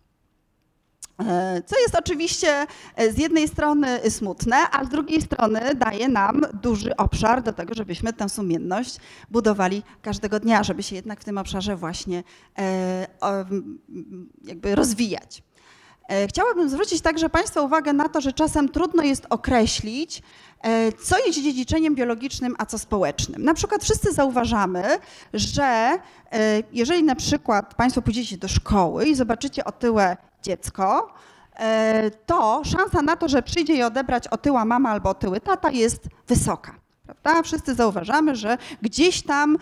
E, 1.19 1.61
co 1.65 1.79
jest 1.79 1.95
oczywiście 1.95 2.67
e, 2.95 3.11
z 3.11 3.17
jednej 3.17 3.47
strony 3.47 3.99
smutne, 4.09 4.55
a 4.71 4.85
z 4.85 4.89
drugiej 4.89 5.21
strony 5.21 5.75
daje 5.75 6.07
nam 6.07 6.41
duży 6.63 6.95
obszar 6.95 7.43
do 7.43 7.53
tego, 7.53 7.73
żebyśmy 7.73 8.13
tę 8.13 8.29
sumienność 8.29 8.97
budowali 9.31 9.83
każdego 10.01 10.39
dnia, 10.39 10.63
żeby 10.63 10.83
się 10.83 10.95
jednak 10.95 11.21
w 11.21 11.23
tym 11.23 11.37
obszarze 11.37 11.75
właśnie 11.75 12.23
e, 12.59 13.07
jakby 14.43 14.75
rozwijać. 14.75 15.43
Chciałabym 16.27 16.69
zwrócić 16.69 17.01
także 17.01 17.29
Państwa 17.29 17.61
uwagę 17.61 17.93
na 17.93 18.09
to, 18.09 18.21
że 18.21 18.33
czasem 18.33 18.69
trudno 18.69 19.03
jest 19.03 19.25
określić, 19.29 20.21
co 21.03 21.25
jest 21.25 21.39
dziedziczeniem 21.39 21.95
biologicznym, 21.95 22.55
a 22.57 22.65
co 22.65 22.79
społecznym. 22.79 23.43
Na 23.43 23.53
przykład 23.53 23.83
wszyscy 23.83 24.13
zauważamy, 24.13 24.83
że 25.33 25.97
jeżeli 26.73 27.03
na 27.03 27.15
przykład 27.15 27.75
Państwo 27.75 28.01
pójdziecie 28.01 28.37
do 28.37 28.47
szkoły 28.47 29.05
i 29.05 29.15
zobaczycie 29.15 29.65
otyłe 29.65 30.17
dziecko, 30.43 31.13
e, 31.55 32.11
to 32.25 32.61
szansa 32.65 33.01
na 33.01 33.15
to, 33.15 33.27
że 33.29 33.41
przyjdzie 33.41 33.73
je 33.73 33.87
odebrać 33.87 34.27
otyła 34.27 34.65
mama 34.65 34.89
albo 34.89 35.09
otyły 35.09 35.39
tata 35.39 35.71
jest 35.71 36.03
wysoka. 36.27 36.75
Prawda? 37.05 37.43
Wszyscy 37.43 37.75
zauważamy, 37.75 38.35
że 38.35 38.57
gdzieś 38.81 39.21
tam 39.21 39.57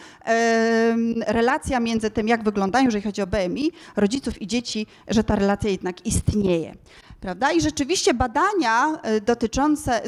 relacja 1.28 1.80
między 1.80 2.12
tym, 2.12 2.28
jak 2.28 2.44
wyglądają, 2.44 2.86
jeżeli 2.86 3.04
chodzi 3.04 3.22
o 3.22 3.28
BMI, 3.28 3.72
rodziców 3.96 4.42
i 4.42 4.48
dzieci, 4.48 4.88
że 5.08 5.24
ta 5.24 5.36
relacja 5.36 5.70
jednak 5.70 6.06
istnieje. 6.06 6.76
Prawda? 7.20 7.52
I 7.52 7.62
rzeczywiście 7.62 8.14
badania 8.14 9.00
e, 9.04 9.22
dotyczące, 9.22 10.02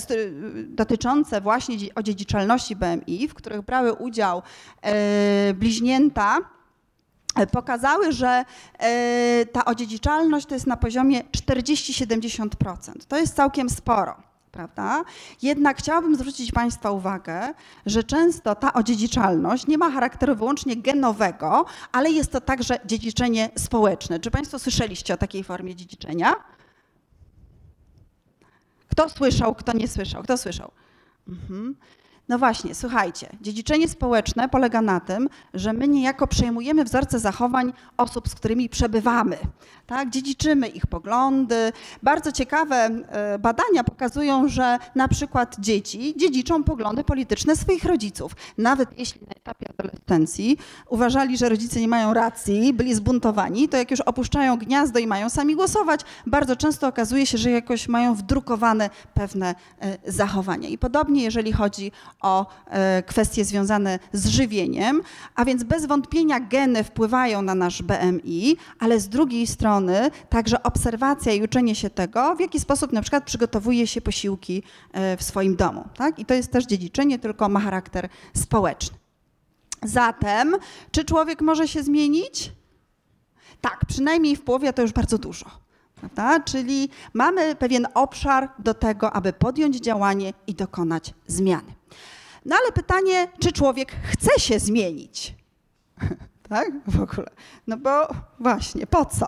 dotyczące 0.65 1.41
właśnie 1.41 1.77
odziedziczalności 1.95 2.75
BMI, 2.75 3.27
w 3.27 3.33
których 3.33 3.61
brały 3.61 3.93
udział 3.93 4.41
e, 4.81 5.53
bliźnięta, 5.53 6.37
pokazały, 7.51 8.11
że 8.11 8.45
e, 8.79 9.45
ta 9.45 9.65
odziedziczalność 9.65 10.45
to 10.45 10.53
jest 10.53 10.67
na 10.67 10.77
poziomie 10.77 11.23
40-70%. 11.23 12.47
To 13.07 13.17
jest 13.17 13.35
całkiem 13.35 13.69
sporo. 13.69 14.29
Prawda? 14.51 15.03
Jednak 15.41 15.77
chciałabym 15.77 16.15
zwrócić 16.15 16.51
Państwa 16.51 16.91
uwagę, 16.91 17.53
że 17.85 18.03
często 18.03 18.55
ta 18.55 18.73
odziedziczalność 18.73 19.67
nie 19.67 19.77
ma 19.77 19.91
charakteru 19.91 20.35
wyłącznie 20.35 20.77
genowego, 20.77 21.65
ale 21.91 22.11
jest 22.11 22.31
to 22.31 22.41
także 22.41 22.79
dziedziczenie 22.85 23.49
społeczne. 23.57 24.19
Czy 24.19 24.31
Państwo 24.31 24.59
słyszeliście 24.59 25.13
o 25.13 25.17
takiej 25.17 25.43
formie 25.43 25.75
dziedziczenia? 25.75 26.35
Kto 28.87 29.09
słyszał, 29.09 29.55
kto 29.55 29.73
nie 29.73 29.87
słyszał? 29.87 30.23
Kto 30.23 30.37
słyszał? 30.37 30.71
Mhm. 31.27 31.75
No 32.29 32.39
właśnie, 32.39 32.75
słuchajcie, 32.75 33.29
dziedziczenie 33.41 33.87
społeczne 33.87 34.49
polega 34.49 34.81
na 34.81 34.99
tym, 34.99 35.29
że 35.53 35.73
my 35.73 35.87
niejako 35.87 36.27
przejmujemy 36.27 36.83
wzorce 36.83 37.19
zachowań 37.19 37.73
osób, 37.97 38.29
z 38.29 38.35
którymi 38.35 38.69
przebywamy. 38.69 39.37
Tak? 39.87 40.09
Dziedziczymy 40.09 40.67
ich 40.67 40.87
poglądy. 40.87 41.71
Bardzo 42.03 42.31
ciekawe 42.31 42.75
e, 42.75 43.39
badania 43.39 43.83
pokazują, 43.83 44.47
że 44.47 44.77
na 44.95 45.07
przykład 45.07 45.55
dzieci 45.59 46.13
dziedziczą 46.17 46.63
poglądy 46.63 47.03
polityczne 47.03 47.55
swoich 47.55 47.83
rodziców. 47.83 48.31
Nawet 48.57 48.99
jeśli 48.99 49.21
na 49.21 49.33
etapie 49.33 49.65
adolescencji 49.69 50.57
uważali, 50.89 51.37
że 51.37 51.49
rodzice 51.49 51.79
nie 51.79 51.87
mają 51.87 52.13
racji, 52.13 52.73
byli 52.73 52.95
zbuntowani, 52.95 53.69
to 53.69 53.77
jak 53.77 53.91
już 53.91 54.01
opuszczają 54.01 54.57
gniazdo 54.57 54.99
i 54.99 55.07
mają 55.07 55.29
sami 55.29 55.55
głosować, 55.55 56.01
bardzo 56.25 56.55
często 56.55 56.87
okazuje 56.87 57.25
się, 57.25 57.37
że 57.37 57.51
jakoś 57.51 57.87
mają 57.87 58.15
wdrukowane 58.15 58.89
pewne 59.13 59.55
e, 59.81 59.97
zachowania. 60.11 60.69
I 60.69 60.77
podobnie, 60.77 61.23
jeżeli 61.23 61.53
chodzi 61.53 61.91
o 62.21 62.45
e, 62.67 63.03
kwestie 63.03 63.45
związane 63.45 63.99
z 64.13 64.27
żywieniem, 64.27 65.01
a 65.35 65.45
więc 65.45 65.63
bez 65.63 65.85
wątpienia 65.85 66.39
geny 66.39 66.83
wpływają 66.83 67.41
na 67.41 67.55
nasz 67.55 67.81
BMI, 67.81 68.57
ale 68.79 68.99
z 68.99 69.09
drugiej 69.09 69.47
strony 69.47 70.11
także 70.29 70.63
obserwacja 70.63 71.33
i 71.33 71.43
uczenie 71.43 71.75
się 71.75 71.89
tego, 71.89 72.35
w 72.35 72.39
jaki 72.39 72.59
sposób 72.59 72.93
na 72.93 73.01
przykład 73.01 73.23
przygotowuje 73.23 73.87
się 73.87 74.01
posiłki 74.01 74.63
e, 74.91 75.17
w 75.17 75.23
swoim 75.23 75.55
domu. 75.55 75.87
Tak? 75.97 76.19
I 76.19 76.25
to 76.25 76.33
jest 76.33 76.51
też 76.51 76.65
dziedziczenie, 76.65 77.19
tylko 77.19 77.49
ma 77.49 77.59
charakter 77.59 78.09
społeczny. 78.33 78.97
Zatem, 79.83 80.55
czy 80.91 81.05
człowiek 81.05 81.41
może 81.41 81.67
się 81.67 81.83
zmienić? 81.83 82.51
Tak, 83.61 83.85
przynajmniej 83.87 84.35
w 84.35 84.41
połowie 84.41 84.73
to 84.73 84.81
już 84.81 84.91
bardzo 84.91 85.17
dużo. 85.17 85.45
Prawda? 85.95 86.39
Czyli 86.39 86.89
mamy 87.13 87.55
pewien 87.55 87.87
obszar 87.93 88.49
do 88.59 88.73
tego, 88.73 89.13
aby 89.13 89.33
podjąć 89.33 89.79
działanie 89.79 90.33
i 90.47 90.53
dokonać 90.53 91.13
zmiany. 91.27 91.78
No 92.45 92.55
ale 92.55 92.71
pytanie, 92.71 93.27
czy 93.39 93.51
człowiek 93.51 93.91
chce 94.03 94.39
się 94.39 94.59
zmienić? 94.59 95.35
tak? 96.49 96.71
W 96.87 97.01
ogóle. 97.01 97.29
No 97.67 97.77
bo 97.77 98.07
właśnie, 98.39 98.87
po 98.87 99.05
co? 99.05 99.27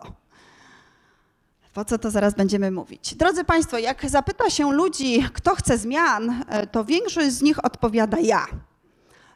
Po 1.73 1.85
co 1.85 1.97
to 1.97 2.11
zaraz 2.11 2.35
będziemy 2.35 2.71
mówić? 2.71 3.15
Drodzy 3.15 3.43
Państwo, 3.43 3.77
jak 3.77 4.09
zapyta 4.09 4.49
się 4.49 4.73
ludzi, 4.73 5.23
kto 5.33 5.55
chce 5.55 5.77
zmian, 5.77 6.43
e, 6.47 6.67
to 6.67 6.85
większość 6.85 7.31
z 7.31 7.41
nich 7.41 7.65
odpowiada 7.65 8.19
ja. 8.19 8.45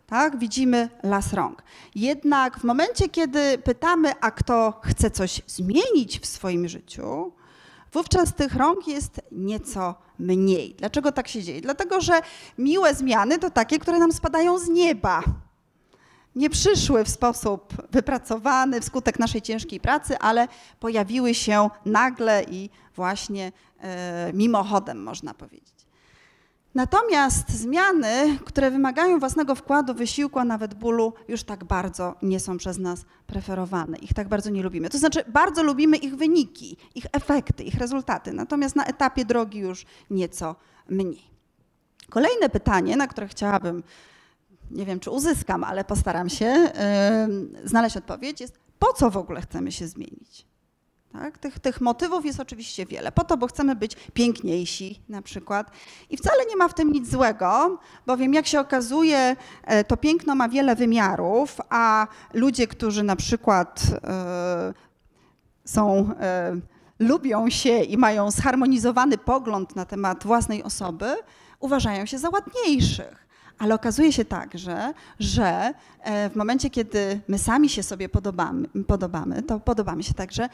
Tak, 0.08 0.40
widzimy 0.40 0.90
las 1.04 1.34
rąk. 1.34 1.64
Jednak 1.96 2.60
w 2.60 2.64
momencie, 2.64 3.10
kiedy 3.10 3.58
pytamy, 3.58 4.14
a 4.22 4.32
kto 4.32 4.80
chce 4.84 5.12
coś 5.12 5.42
zmienić 5.48 6.20
w 6.20 6.26
swoim 6.26 6.68
życiu, 6.68 7.34
wówczas 7.94 8.34
tych 8.34 8.56
rąk 8.56 8.88
jest 8.88 9.22
nieco 9.32 9.96
mniej. 10.20 10.76
Dlaczego 10.76 11.12
tak 11.12 11.28
się 11.28 11.44
dzieje? 11.44 11.62
Dlatego, 11.62 12.02
że 12.02 12.22
miłe 12.58 12.94
zmiany 12.94 13.40
to 13.40 13.50
takie, 13.50 13.80
które 13.80 14.00
nam 14.00 14.12
spadają 14.12 14.60
z 14.60 14.70
nieba. 14.70 15.24
Nie 16.36 16.50
przyszły 16.50 17.04
w 17.04 17.10
sposób 17.10 17.74
wypracowany 17.92 18.82
wskutek 18.82 19.20
naszej 19.20 19.42
ciężkiej 19.42 19.80
pracy, 19.80 20.18
ale 20.18 20.48
pojawiły 20.80 21.34
się 21.34 21.70
nagle 21.86 22.44
i 22.44 22.70
właśnie 22.96 23.52
e, 23.80 24.34
mimochodem, 24.34 25.04
można 25.04 25.34
powiedzieć. 25.34 25.75
Natomiast 26.76 27.50
zmiany, 27.50 28.40
które 28.46 28.72
wymagają 28.72 29.20
własnego 29.20 29.56
wkładu, 29.56 29.94
wysiłku, 29.94 30.40
a 30.40 30.46
nawet 30.46 30.74
bólu, 30.74 31.14
już 31.28 31.44
tak 31.44 31.64
bardzo 31.64 32.16
nie 32.22 32.40
są 32.40 32.58
przez 32.58 32.78
nas 32.78 33.06
preferowane. 33.28 33.98
Ich 33.98 34.14
tak 34.14 34.28
bardzo 34.28 34.50
nie 34.50 34.64
lubimy. 34.64 34.90
To 34.90 34.98
znaczy, 34.98 35.24
bardzo 35.28 35.64
lubimy 35.64 35.98
ich 35.98 36.16
wyniki, 36.16 36.78
ich 36.96 37.06
efekty, 37.12 37.64
ich 37.64 37.76
rezultaty, 37.76 38.34
natomiast 38.34 38.76
na 38.76 38.86
etapie 38.86 39.26
drogi 39.26 39.60
już 39.60 39.86
nieco 40.10 40.56
mniej. 40.90 41.22
Kolejne 42.10 42.50
pytanie, 42.50 42.98
na 42.98 43.08
które 43.08 43.28
chciałabym, 43.28 43.84
nie 44.72 44.86
wiem 44.86 45.00
czy 45.00 45.10
uzyskam, 45.10 45.64
ale 45.64 45.84
postaram 45.84 46.30
się 46.30 46.46
yy, 46.46 47.68
znaleźć 47.68 47.98
odpowiedź, 47.98 48.42
jest 48.42 48.60
po 48.80 48.94
co 48.94 49.10
w 49.10 49.18
ogóle 49.18 49.42
chcemy 49.42 49.72
się 49.72 49.88
zmienić? 49.88 50.46
Tak? 51.20 51.38
Tych, 51.38 51.60
tych 51.60 51.82
motywów 51.82 52.26
jest 52.26 52.40
oczywiście 52.40 52.86
wiele. 52.86 53.12
Po 53.12 53.24
to, 53.24 53.38
bo 53.38 53.48
chcemy 53.48 53.76
być 53.76 53.96
piękniejsi 54.14 55.02
na 55.10 55.22
przykład. 55.22 55.72
I 56.10 56.18
wcale 56.18 56.46
nie 56.50 56.56
ma 56.56 56.68
w 56.68 56.74
tym 56.74 56.92
nic 56.92 57.10
złego, 57.12 57.80
bowiem 58.06 58.34
jak 58.34 58.48
się 58.48 58.60
okazuje, 58.60 59.36
e, 59.64 59.84
to 59.84 59.98
piękno 59.98 60.36
ma 60.36 60.50
wiele 60.50 60.76
wymiarów, 60.76 61.58
a 61.70 62.08
ludzie, 62.34 62.68
którzy 62.68 63.04
na 63.04 63.16
przykład 63.16 63.82
e, 64.04 64.74
są, 65.66 66.10
e, 66.20 66.56
lubią 67.00 67.50
się 67.50 67.80
i 67.80 67.98
mają 67.98 68.32
zharmonizowany 68.32 69.18
pogląd 69.18 69.76
na 69.76 69.86
temat 69.86 70.24
własnej 70.24 70.64
osoby, 70.64 71.16
uważają 71.60 72.06
się 72.06 72.18
za 72.18 72.30
ładniejszych. 72.30 73.25
Ale 73.60 73.76
okazuje 73.76 74.14
się 74.14 74.26
także, 74.26 74.94
że 75.20 75.74
e, 76.02 76.30
w 76.30 76.36
momencie, 76.36 76.70
kiedy 76.70 77.22
my 77.28 77.38
sami 77.38 77.70
się 77.70 77.84
sobie 77.84 78.10
podobamy, 78.10 78.68
podobamy, 78.88 79.44
to 79.44 79.60
podobamy 79.60 80.04
się 80.04 80.14
także 80.14 80.50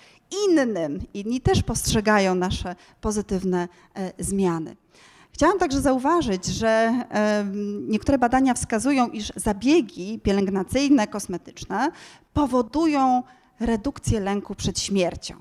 innym. 0.48 1.00
Inni 1.14 1.42
też 1.42 1.64
postrzegają 1.64 2.36
nasze 2.36 2.76
pozytywne 3.02 3.68
e, 3.96 4.12
zmiany. 4.20 4.76
Chciałam 5.34 5.60
także 5.60 5.82
zauważyć, 5.82 6.46
że 6.46 7.04
niektóre 7.88 8.18
badania 8.18 8.54
wskazują, 8.54 9.08
iż 9.10 9.34
zabiegi 9.36 10.20
pielęgnacyjne, 10.24 11.08
kosmetyczne 11.08 11.92
powodują 12.34 13.24
redukcję 13.60 14.20
lęku 14.20 14.56
przed 14.56 14.80
śmiercią. 14.80 15.36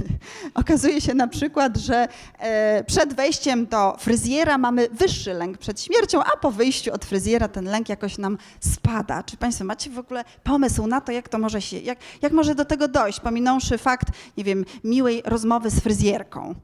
Okazuje 0.54 1.00
się 1.00 1.14
na 1.14 1.28
przykład, 1.28 1.76
że 1.76 2.08
e, 2.38 2.84
przed 2.84 3.14
wejściem 3.14 3.66
do 3.66 3.96
fryzjera 3.98 4.58
mamy 4.58 4.88
wyższy 4.88 5.34
lęk 5.34 5.58
przed 5.58 5.80
śmiercią, 5.80 6.24
a 6.24 6.36
po 6.36 6.50
wyjściu 6.50 6.92
od 6.92 7.04
fryzjera 7.04 7.48
ten 7.48 7.64
lęk 7.64 7.88
jakoś 7.88 8.18
nam 8.18 8.38
spada. 8.60 9.22
Czy 9.22 9.36
Państwo 9.36 9.64
macie 9.64 9.90
w 9.90 9.98
ogóle 9.98 10.24
pomysł 10.44 10.86
na 10.86 11.00
to, 11.00 11.12
jak 11.12 11.28
to 11.28 11.38
może 11.38 11.62
się, 11.62 11.78
jak, 11.78 11.98
jak 12.22 12.32
może 12.32 12.54
do 12.54 12.64
tego 12.64 12.88
dojść, 12.88 13.20
pominąwszy 13.20 13.78
fakt, 13.78 14.08
nie 14.36 14.44
wiem, 14.44 14.64
miłej 14.84 15.22
rozmowy 15.24 15.70
z 15.70 15.80
fryzjerką? 15.80 16.54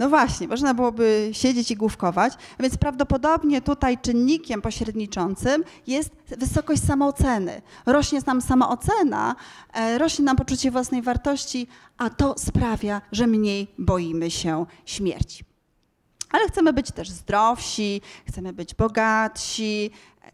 No 0.00 0.08
właśnie, 0.08 0.48
można 0.48 0.74
byłoby 0.74 1.30
siedzieć 1.32 1.70
i 1.70 1.76
główkować, 1.76 2.32
więc 2.60 2.76
prawdopodobnie 2.76 3.62
tutaj 3.62 3.98
czynnikiem 3.98 4.62
pośredniczącym 4.62 5.64
jest 5.86 6.10
wysokość 6.38 6.84
samooceny. 6.84 7.62
Rośnie 7.86 8.20
nam 8.26 8.40
samoocena, 8.40 9.36
e, 9.72 9.98
rośnie 9.98 10.24
nam 10.24 10.36
poczucie 10.36 10.70
własnej 10.70 11.02
wartości, 11.02 11.66
a 11.98 12.10
to 12.10 12.34
sprawia, 12.38 13.02
że 13.12 13.26
mniej 13.26 13.68
boimy 13.78 14.30
się 14.30 14.66
śmierci. 14.86 15.44
Ale 16.30 16.48
chcemy 16.48 16.72
być 16.72 16.92
też 16.92 17.10
zdrowsi, 17.10 18.00
chcemy 18.28 18.52
być 18.52 18.74
bogatsi, 18.74 19.90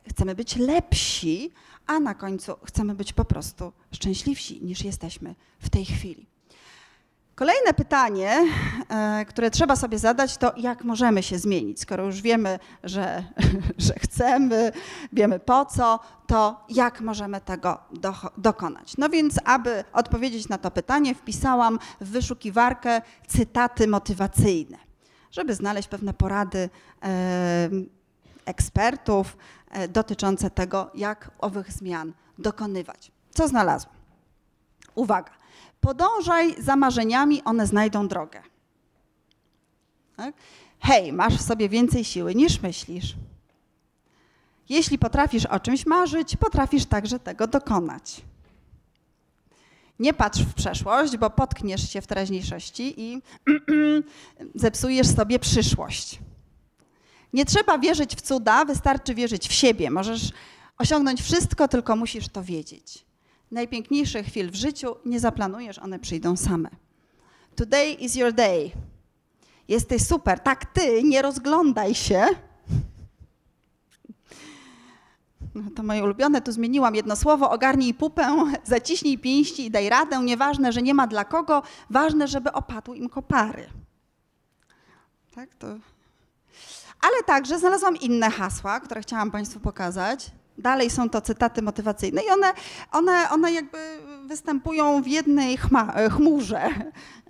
chcemy 0.08 0.34
być 0.34 0.56
lepsi, 0.56 1.50
a 1.86 2.00
na 2.00 2.14
końcu 2.14 2.52
chcemy 2.64 2.94
być 2.94 3.12
po 3.12 3.24
prostu 3.24 3.72
szczęśliwsi 3.92 4.64
niż 4.64 4.84
jesteśmy 4.84 5.34
w 5.58 5.70
tej 5.70 5.84
chwili. 5.84 6.35
Kolejne 7.36 7.74
pytanie, 7.74 8.44
e, 8.88 9.24
które 9.28 9.50
trzeba 9.50 9.76
sobie 9.76 9.98
zadać, 9.98 10.36
to 10.36 10.52
jak 10.56 10.84
możemy 10.84 11.22
się 11.22 11.38
zmienić? 11.38 11.80
Skoro 11.80 12.04
już 12.04 12.22
wiemy, 12.22 12.58
że, 12.84 13.24
że 13.86 13.94
chcemy, 13.94 14.72
wiemy 15.12 15.38
po 15.38 15.64
co, 15.64 16.00
to 16.26 16.64
jak 16.68 17.00
możemy 17.00 17.40
tego 17.40 17.78
do, 17.92 18.14
dokonać? 18.38 18.96
No 18.98 19.08
więc, 19.08 19.34
aby 19.44 19.84
odpowiedzieć 19.92 20.48
na 20.48 20.58
to 20.58 20.70
pytanie, 20.70 21.14
wpisałam 21.14 21.78
w 22.00 22.10
wyszukiwarkę 22.10 23.02
cytaty 23.28 23.88
motywacyjne, 23.88 24.78
żeby 25.30 25.54
znaleźć 25.54 25.88
pewne 25.88 26.14
porady 26.14 26.70
e, 27.02 27.68
ekspertów 28.44 29.36
e, 29.70 29.88
dotyczące 29.88 30.50
tego, 30.50 30.90
jak 30.94 31.30
owych 31.38 31.72
zmian 31.72 32.12
dokonywać. 32.38 33.12
Co 33.30 33.48
znalazłam? 33.48 33.94
Uwaga 34.94 35.35
Podążaj 35.80 36.62
za 36.62 36.76
marzeniami, 36.76 37.42
one 37.44 37.66
znajdą 37.66 38.08
drogę. 38.08 38.42
Tak? 40.16 40.34
Hej, 40.80 41.12
masz 41.12 41.34
w 41.34 41.42
sobie 41.42 41.68
więcej 41.68 42.04
siły 42.04 42.34
niż 42.34 42.62
myślisz. 42.62 43.16
Jeśli 44.68 44.98
potrafisz 44.98 45.46
o 45.46 45.60
czymś 45.60 45.86
marzyć, 45.86 46.36
potrafisz 46.36 46.86
także 46.86 47.18
tego 47.18 47.46
dokonać. 47.46 48.20
Nie 49.98 50.14
patrz 50.14 50.42
w 50.42 50.54
przeszłość, 50.54 51.16
bo 51.16 51.30
potkniesz 51.30 51.90
się 51.90 52.00
w 52.00 52.06
teraźniejszości 52.06 52.94
i 52.96 53.22
zepsujesz 54.54 55.06
sobie 55.06 55.38
przyszłość. 55.38 56.18
Nie 57.32 57.44
trzeba 57.44 57.78
wierzyć 57.78 58.16
w 58.16 58.20
cuda, 58.20 58.64
wystarczy 58.64 59.14
wierzyć 59.14 59.48
w 59.48 59.52
siebie. 59.52 59.90
Możesz 59.90 60.32
osiągnąć 60.78 61.22
wszystko, 61.22 61.68
tylko 61.68 61.96
musisz 61.96 62.28
to 62.28 62.42
wiedzieć 62.42 63.05
najpiękniejszych 63.50 64.26
chwil 64.26 64.50
w 64.50 64.54
życiu 64.54 64.96
nie 65.04 65.20
zaplanujesz, 65.20 65.78
one 65.78 65.98
przyjdą 65.98 66.36
same. 66.36 66.70
Today 67.56 67.92
is 67.92 68.16
your 68.16 68.32
day. 68.32 68.70
Jesteś 69.68 70.06
super. 70.06 70.40
Tak, 70.40 70.64
ty, 70.64 71.02
nie 71.02 71.22
rozglądaj 71.22 71.94
się. 71.94 72.26
No 75.54 75.70
to 75.76 75.82
moje 75.82 76.04
ulubione, 76.04 76.42
tu 76.42 76.52
zmieniłam 76.52 76.94
jedno 76.94 77.16
słowo, 77.16 77.50
ogarnij 77.50 77.94
pupę, 77.94 78.36
zaciśnij 78.64 79.18
pięści 79.18 79.66
i 79.66 79.70
daj 79.70 79.88
radę. 79.88 80.18
Nieważne, 80.24 80.72
że 80.72 80.82
nie 80.82 80.94
ma 80.94 81.06
dla 81.06 81.24
kogo, 81.24 81.62
ważne, 81.90 82.28
żeby 82.28 82.52
opadł 82.52 82.94
im 82.94 83.08
kopary. 83.08 83.66
Tak, 85.34 85.54
to... 85.54 85.66
Ale 87.00 87.22
także 87.26 87.58
znalazłam 87.58 87.96
inne 87.96 88.30
hasła, 88.30 88.80
które 88.80 89.00
chciałam 89.00 89.30
Państwu 89.30 89.60
pokazać. 89.60 90.30
Dalej 90.58 90.90
są 90.90 91.10
to 91.10 91.20
cytaty 91.20 91.62
motywacyjne 91.62 92.22
i 92.22 92.30
one, 92.30 92.52
one, 92.92 93.30
one 93.30 93.52
jakby 93.52 93.78
występują 94.26 95.02
w 95.02 95.06
jednej 95.06 95.56
chma, 95.56 95.94
chmurze. 96.08 96.68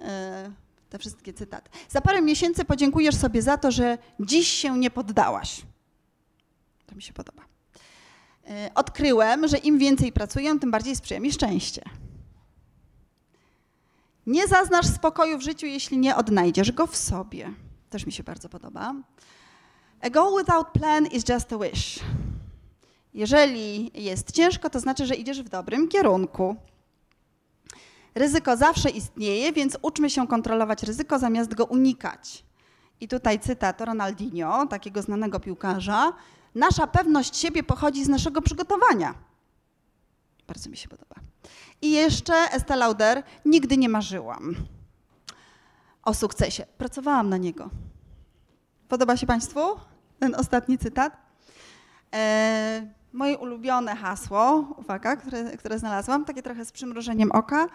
E, 0.00 0.50
te 0.90 0.98
wszystkie 0.98 1.32
cytaty. 1.32 1.70
Za 1.88 2.00
parę 2.00 2.22
miesięcy 2.22 2.64
podziękujesz 2.64 3.14
sobie 3.14 3.42
za 3.42 3.56
to, 3.56 3.70
że 3.70 3.98
dziś 4.20 4.48
się 4.48 4.78
nie 4.78 4.90
poddałaś. 4.90 5.62
To 6.86 6.94
mi 6.94 7.02
się 7.02 7.12
podoba. 7.12 7.42
E, 8.46 8.70
odkryłem, 8.74 9.48
że 9.48 9.58
im 9.58 9.78
więcej 9.78 10.12
pracuję, 10.12 10.58
tym 10.58 10.70
bardziej 10.70 10.96
sprzyja 10.96 11.20
mi 11.20 11.32
szczęście. 11.32 11.82
Nie 14.26 14.48
zaznasz 14.48 14.86
spokoju 14.86 15.38
w 15.38 15.42
życiu, 15.42 15.66
jeśli 15.66 15.98
nie 15.98 16.16
odnajdziesz 16.16 16.72
go 16.72 16.86
w 16.86 16.96
sobie. 16.96 17.50
Też 17.90 18.06
mi 18.06 18.12
się 18.12 18.22
bardzo 18.22 18.48
podoba. 18.48 18.94
A 20.00 20.10
goal 20.10 20.38
without 20.38 20.66
plan 20.72 21.06
is 21.06 21.24
just 21.28 21.52
a 21.52 21.58
wish. 21.58 22.00
Jeżeli 23.16 23.90
jest 24.04 24.32
ciężko, 24.32 24.70
to 24.70 24.80
znaczy, 24.80 25.06
że 25.06 25.14
idziesz 25.14 25.42
w 25.42 25.48
dobrym 25.48 25.88
kierunku. 25.88 26.56
Ryzyko 28.14 28.56
zawsze 28.56 28.90
istnieje, 28.90 29.52
więc 29.52 29.78
uczmy 29.82 30.10
się 30.10 30.26
kontrolować 30.26 30.82
ryzyko 30.82 31.18
zamiast 31.18 31.54
go 31.54 31.64
unikać. 31.64 32.44
I 33.00 33.08
tutaj 33.08 33.40
cytat 33.40 33.80
Ronaldinho, 33.80 34.66
takiego 34.66 35.02
znanego 35.02 35.40
piłkarza. 35.40 36.12
Nasza 36.54 36.86
pewność 36.86 37.36
siebie 37.36 37.62
pochodzi 37.62 38.04
z 38.04 38.08
naszego 38.08 38.42
przygotowania. 38.42 39.14
Bardzo 40.46 40.70
mi 40.70 40.76
się 40.76 40.88
podoba. 40.88 41.16
I 41.82 41.90
jeszcze 41.90 42.34
Estée 42.34 42.76
Lauder, 42.76 43.22
nigdy 43.44 43.76
nie 43.76 43.88
marzyłam 43.88 44.54
o 46.02 46.14
sukcesie. 46.14 46.66
Pracowałam 46.78 47.28
na 47.28 47.36
niego. 47.36 47.70
Podoba 48.88 49.16
się 49.16 49.26
Państwu 49.26 49.60
ten 50.18 50.34
ostatni 50.34 50.78
cytat? 50.78 51.16
Eee, 52.12 52.96
moje 53.16 53.38
ulubione 53.38 53.96
hasło, 53.96 54.74
uwaga, 54.76 55.16
które, 55.16 55.56
które 55.56 55.78
znalazłam, 55.78 56.24
takie 56.24 56.42
trochę 56.42 56.64
z 56.64 56.72
przymrużeniem 56.72 57.32
oka. 57.32 57.66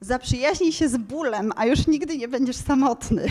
Zaprzyjaźnij 0.00 0.72
się 0.72 0.88
z 0.88 0.96
bólem, 0.96 1.52
a 1.56 1.66
już 1.66 1.86
nigdy 1.86 2.18
nie 2.18 2.28
będziesz 2.28 2.56
samotny. 2.56 3.26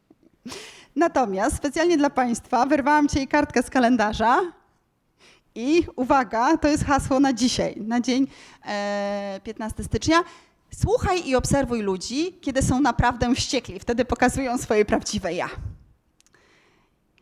Natomiast 0.96 1.56
specjalnie 1.56 1.98
dla 1.98 2.10
Państwa 2.10 2.66
wyrwałam 2.66 3.08
dzisiaj 3.08 3.28
kartkę 3.28 3.62
z 3.62 3.70
kalendarza 3.70 4.40
i 5.54 5.86
uwaga, 5.96 6.56
to 6.56 6.68
jest 6.68 6.84
hasło 6.84 7.20
na 7.20 7.32
dzisiaj, 7.32 7.76
na 7.80 8.00
dzień 8.00 8.26
e, 8.66 9.40
15 9.44 9.84
stycznia. 9.84 10.24
Słuchaj 10.74 11.28
i 11.28 11.36
obserwuj 11.36 11.82
ludzi, 11.82 12.38
kiedy 12.40 12.62
są 12.62 12.80
naprawdę 12.80 13.34
wściekli. 13.34 13.80
Wtedy 13.80 14.04
pokazują 14.04 14.58
swoje 14.58 14.84
prawdziwe 14.84 15.34
ja. 15.34 15.48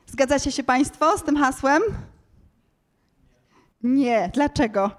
Zgadzacie 0.06 0.52
się 0.52 0.62
Państwo 0.62 1.18
z 1.18 1.22
tym 1.22 1.36
hasłem? 1.36 1.82
Nie. 3.82 4.30
Dlaczego? 4.34 4.90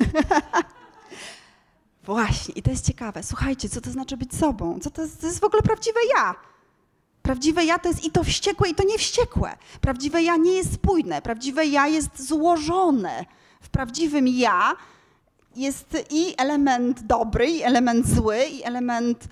Właśnie, 2.04 2.54
i 2.54 2.62
to 2.62 2.70
jest 2.70 2.86
ciekawe. 2.86 3.22
Słuchajcie, 3.22 3.68
co 3.68 3.80
to 3.80 3.90
znaczy 3.90 4.16
być 4.16 4.34
sobą? 4.34 4.80
Co 4.80 4.90
to, 4.90 5.02
jest, 5.02 5.20
to 5.20 5.26
jest 5.26 5.40
w 5.40 5.44
ogóle 5.44 5.62
prawdziwe 5.62 6.00
ja? 6.16 6.34
Prawdziwe 7.22 7.64
ja 7.64 7.78
to 7.78 7.88
jest 7.88 8.04
i 8.04 8.10
to 8.10 8.24
wściekłe, 8.24 8.68
i 8.68 8.74
to 8.74 8.84
niewściekłe. 8.84 9.56
Prawdziwe 9.80 10.22
ja 10.22 10.36
nie 10.36 10.52
jest 10.52 10.74
spójne. 10.74 11.22
Prawdziwe 11.22 11.66
ja 11.66 11.86
jest 11.86 12.28
złożone. 12.28 13.24
W 13.60 13.68
prawdziwym 13.68 14.28
ja 14.28 14.76
jest 15.56 15.96
i 16.10 16.34
element 16.38 17.02
dobry, 17.02 17.50
i 17.50 17.62
element 17.62 18.08
zły, 18.08 18.44
i 18.44 18.64
element 18.64 19.28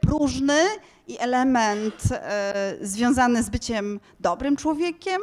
próżny, 0.00 0.60
i 1.08 1.18
element 1.18 1.94
e, 2.12 2.76
związany 2.80 3.42
z 3.42 3.50
byciem 3.50 4.00
dobrym 4.20 4.56
człowiekiem. 4.56 5.20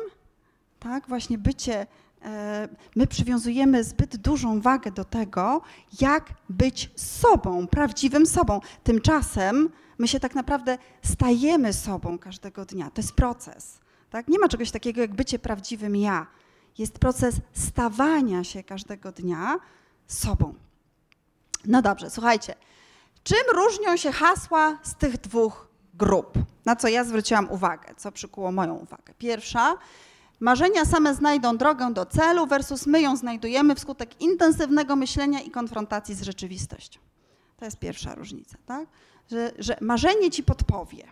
Tak, 0.79 1.07
właśnie 1.07 1.37
bycie. 1.37 1.87
E, 2.21 2.67
my 2.95 3.07
przywiązujemy 3.07 3.83
zbyt 3.83 4.17
dużą 4.17 4.61
wagę 4.61 4.91
do 4.91 5.05
tego, 5.05 5.61
jak 6.01 6.33
być 6.49 6.91
sobą, 6.95 7.67
prawdziwym 7.67 8.25
sobą. 8.25 8.59
Tymczasem 8.83 9.69
my 9.97 10.07
się 10.07 10.19
tak 10.19 10.35
naprawdę 10.35 10.77
stajemy 11.03 11.73
sobą 11.73 12.19
każdego 12.19 12.65
dnia. 12.65 12.91
To 12.91 13.01
jest 13.01 13.13
proces. 13.13 13.79
Tak? 14.09 14.27
Nie 14.27 14.39
ma 14.39 14.47
czegoś 14.47 14.71
takiego 14.71 15.01
jak 15.01 15.15
bycie 15.15 15.39
prawdziwym 15.39 15.95
ja. 15.95 16.27
Jest 16.77 16.99
proces 16.99 17.35
stawania 17.53 18.43
się 18.43 18.63
każdego 18.63 19.11
dnia 19.11 19.59
sobą. 20.07 20.53
No 21.65 21.81
dobrze, 21.81 22.09
słuchajcie. 22.09 22.55
Czym 23.25 23.55
różnią 23.55 23.97
się 23.97 24.11
hasła 24.11 24.77
z 24.83 24.95
tych 24.95 25.17
dwóch 25.17 25.67
grup? 25.93 26.33
Na 26.65 26.75
co 26.75 26.87
ja 26.87 27.03
zwróciłam 27.03 27.51
uwagę, 27.51 27.95
co 27.97 28.11
przykuło 28.11 28.51
moją 28.51 28.75
uwagę. 28.75 29.13
Pierwsza, 29.17 29.77
marzenia 30.39 30.85
same 30.85 31.15
znajdą 31.15 31.57
drogę 31.57 31.93
do 31.93 32.05
celu 32.05 32.47
versus 32.47 32.87
my 32.87 33.01
ją 33.01 33.15
znajdujemy 33.15 33.75
wskutek 33.75 34.21
intensywnego 34.21 34.95
myślenia 34.95 35.41
i 35.41 35.51
konfrontacji 35.51 36.15
z 36.15 36.21
rzeczywistością. 36.21 36.99
To 37.57 37.65
jest 37.65 37.79
pierwsza 37.79 38.15
różnica, 38.15 38.57
tak? 38.65 38.87
Że, 39.31 39.51
że 39.59 39.77
marzenie 39.81 40.31
ci 40.31 40.43
podpowie. 40.43 41.03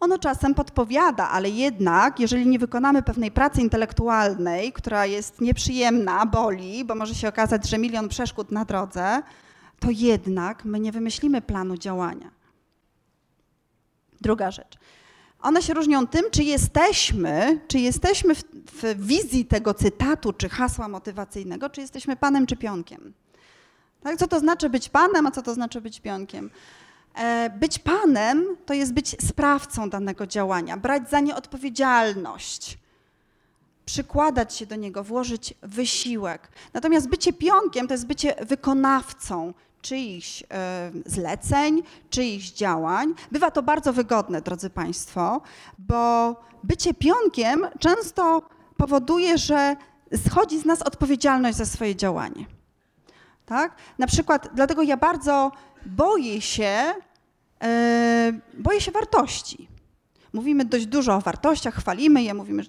Ono 0.00 0.18
czasem 0.18 0.54
podpowiada, 0.54 1.28
ale 1.28 1.50
jednak, 1.50 2.20
jeżeli 2.20 2.46
nie 2.46 2.58
wykonamy 2.58 3.02
pewnej 3.02 3.30
pracy 3.30 3.60
intelektualnej, 3.60 4.72
która 4.72 5.06
jest 5.06 5.40
nieprzyjemna, 5.40 6.26
boli, 6.26 6.84
bo 6.84 6.94
może 6.94 7.14
się 7.14 7.28
okazać, 7.28 7.68
że 7.68 7.78
milion 7.78 8.08
przeszkód 8.08 8.52
na 8.52 8.64
drodze, 8.64 9.22
to 9.80 9.90
jednak 9.90 10.64
my 10.64 10.80
nie 10.80 10.92
wymyślimy 10.92 11.40
planu 11.40 11.76
działania. 11.76 12.30
Druga 14.20 14.50
rzecz. 14.50 14.78
One 15.40 15.62
się 15.62 15.74
różnią 15.74 16.06
tym, 16.06 16.24
czy 16.30 16.42
jesteśmy, 16.42 17.60
czy 17.68 17.78
jesteśmy 17.78 18.34
w, 18.34 18.42
w 18.72 19.06
wizji 19.06 19.44
tego 19.44 19.74
cytatu 19.74 20.32
czy 20.32 20.48
hasła 20.48 20.88
motywacyjnego, 20.88 21.70
czy 21.70 21.80
jesteśmy 21.80 22.16
panem 22.16 22.46
czy 22.46 22.56
pionkiem. 22.56 23.12
Tak? 24.02 24.16
Co 24.16 24.28
to 24.28 24.40
znaczy 24.40 24.70
być 24.70 24.88
panem, 24.88 25.26
a 25.26 25.30
co 25.30 25.42
to 25.42 25.54
znaczy 25.54 25.80
być 25.80 26.00
pionkiem? 26.00 26.50
E, 27.14 27.50
być 27.50 27.78
panem 27.78 28.56
to 28.66 28.74
jest 28.74 28.92
być 28.92 29.16
sprawcą 29.28 29.90
danego 29.90 30.26
działania, 30.26 30.76
brać 30.76 31.10
za 31.10 31.20
nie 31.20 31.36
odpowiedzialność, 31.36 32.78
przykładać 33.84 34.54
się 34.54 34.66
do 34.66 34.76
niego, 34.76 35.04
włożyć 35.04 35.54
wysiłek. 35.62 36.48
Natomiast 36.72 37.08
bycie 37.08 37.32
pionkiem 37.32 37.88
to 37.88 37.94
jest 37.94 38.06
bycie 38.06 38.34
wykonawcą 38.40 39.54
czyichś 39.82 40.42
e, 40.50 40.90
zleceń, 41.06 41.82
czyichś 42.10 42.50
działań. 42.50 43.14
Bywa 43.32 43.50
to 43.50 43.62
bardzo 43.62 43.92
wygodne, 43.92 44.42
drodzy 44.42 44.70
Państwo, 44.70 45.40
bo 45.78 46.34
bycie 46.64 46.94
pionkiem 46.94 47.66
często 47.78 48.42
powoduje, 48.76 49.38
że 49.38 49.76
schodzi 50.26 50.58
z 50.58 50.64
nas 50.64 50.82
odpowiedzialność 50.82 51.58
za 51.58 51.66
swoje 51.66 51.96
działanie. 51.96 52.46
Tak? 53.46 53.76
Na 53.98 54.06
przykład, 54.06 54.48
dlatego 54.54 54.82
ja 54.82 54.96
bardzo 54.96 55.52
boję 55.86 56.40
się, 56.40 56.94
e, 57.62 58.32
boję 58.54 58.80
się 58.80 58.92
wartości. 58.92 59.68
Mówimy 60.32 60.64
dość 60.64 60.86
dużo 60.86 61.14
o 61.14 61.20
wartościach, 61.20 61.74
chwalimy 61.74 62.22
je, 62.22 62.34
mówimy, 62.34 62.62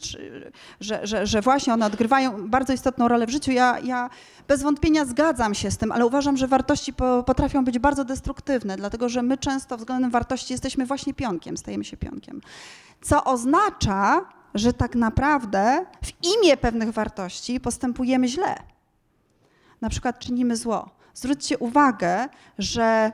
że, 0.79 1.07
że, 1.07 1.27
że 1.27 1.41
właśnie 1.41 1.73
one 1.73 1.85
odgrywają 1.85 2.49
bardzo 2.49 2.73
istotną 2.73 3.07
rolę 3.07 3.27
w 3.27 3.29
życiu. 3.29 3.51
Ja, 3.51 3.79
ja 3.79 4.09
bez 4.47 4.63
wątpienia 4.63 5.05
zgadzam 5.05 5.53
się 5.53 5.71
z 5.71 5.77
tym, 5.77 5.91
ale 5.91 6.05
uważam, 6.05 6.37
że 6.37 6.47
wartości 6.47 6.93
potrafią 7.25 7.65
być 7.65 7.79
bardzo 7.79 8.05
destruktywne, 8.05 8.77
dlatego 8.77 9.09
że 9.09 9.21
my 9.21 9.37
często 9.37 9.77
względem 9.77 10.11
wartości 10.11 10.53
jesteśmy 10.53 10.85
właśnie 10.85 11.13
pionkiem, 11.13 11.57
stajemy 11.57 11.83
się 11.83 11.97
pionkiem. 11.97 12.41
Co 13.01 13.23
oznacza, 13.23 14.25
że 14.53 14.73
tak 14.73 14.95
naprawdę 14.95 15.85
w 16.03 16.25
imię 16.25 16.57
pewnych 16.57 16.91
wartości 16.91 17.59
postępujemy 17.59 18.27
źle. 18.27 18.55
Na 19.81 19.89
przykład 19.89 20.19
czynimy 20.19 20.55
zło. 20.55 20.89
Zwróćcie 21.13 21.57
uwagę, 21.57 22.29
że 22.57 23.11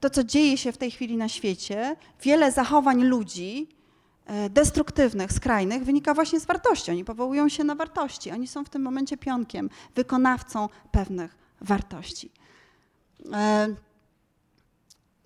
to, 0.00 0.10
co 0.10 0.24
dzieje 0.24 0.58
się 0.58 0.72
w 0.72 0.78
tej 0.78 0.90
chwili 0.90 1.16
na 1.16 1.28
świecie, 1.28 1.96
wiele 2.22 2.52
zachowań 2.52 3.02
ludzi 3.04 3.75
destruktywnych, 4.50 5.32
skrajnych, 5.32 5.84
wynika 5.84 6.14
właśnie 6.14 6.40
z 6.40 6.44
wartości. 6.44 6.90
Oni 6.90 7.04
powołują 7.04 7.48
się 7.48 7.64
na 7.64 7.74
wartości. 7.74 8.30
Oni 8.30 8.46
są 8.46 8.64
w 8.64 8.68
tym 8.68 8.82
momencie 8.82 9.16
pionkiem, 9.16 9.70
wykonawcą 9.94 10.68
pewnych 10.90 11.36
wartości. 11.60 12.32
E, 13.32 13.68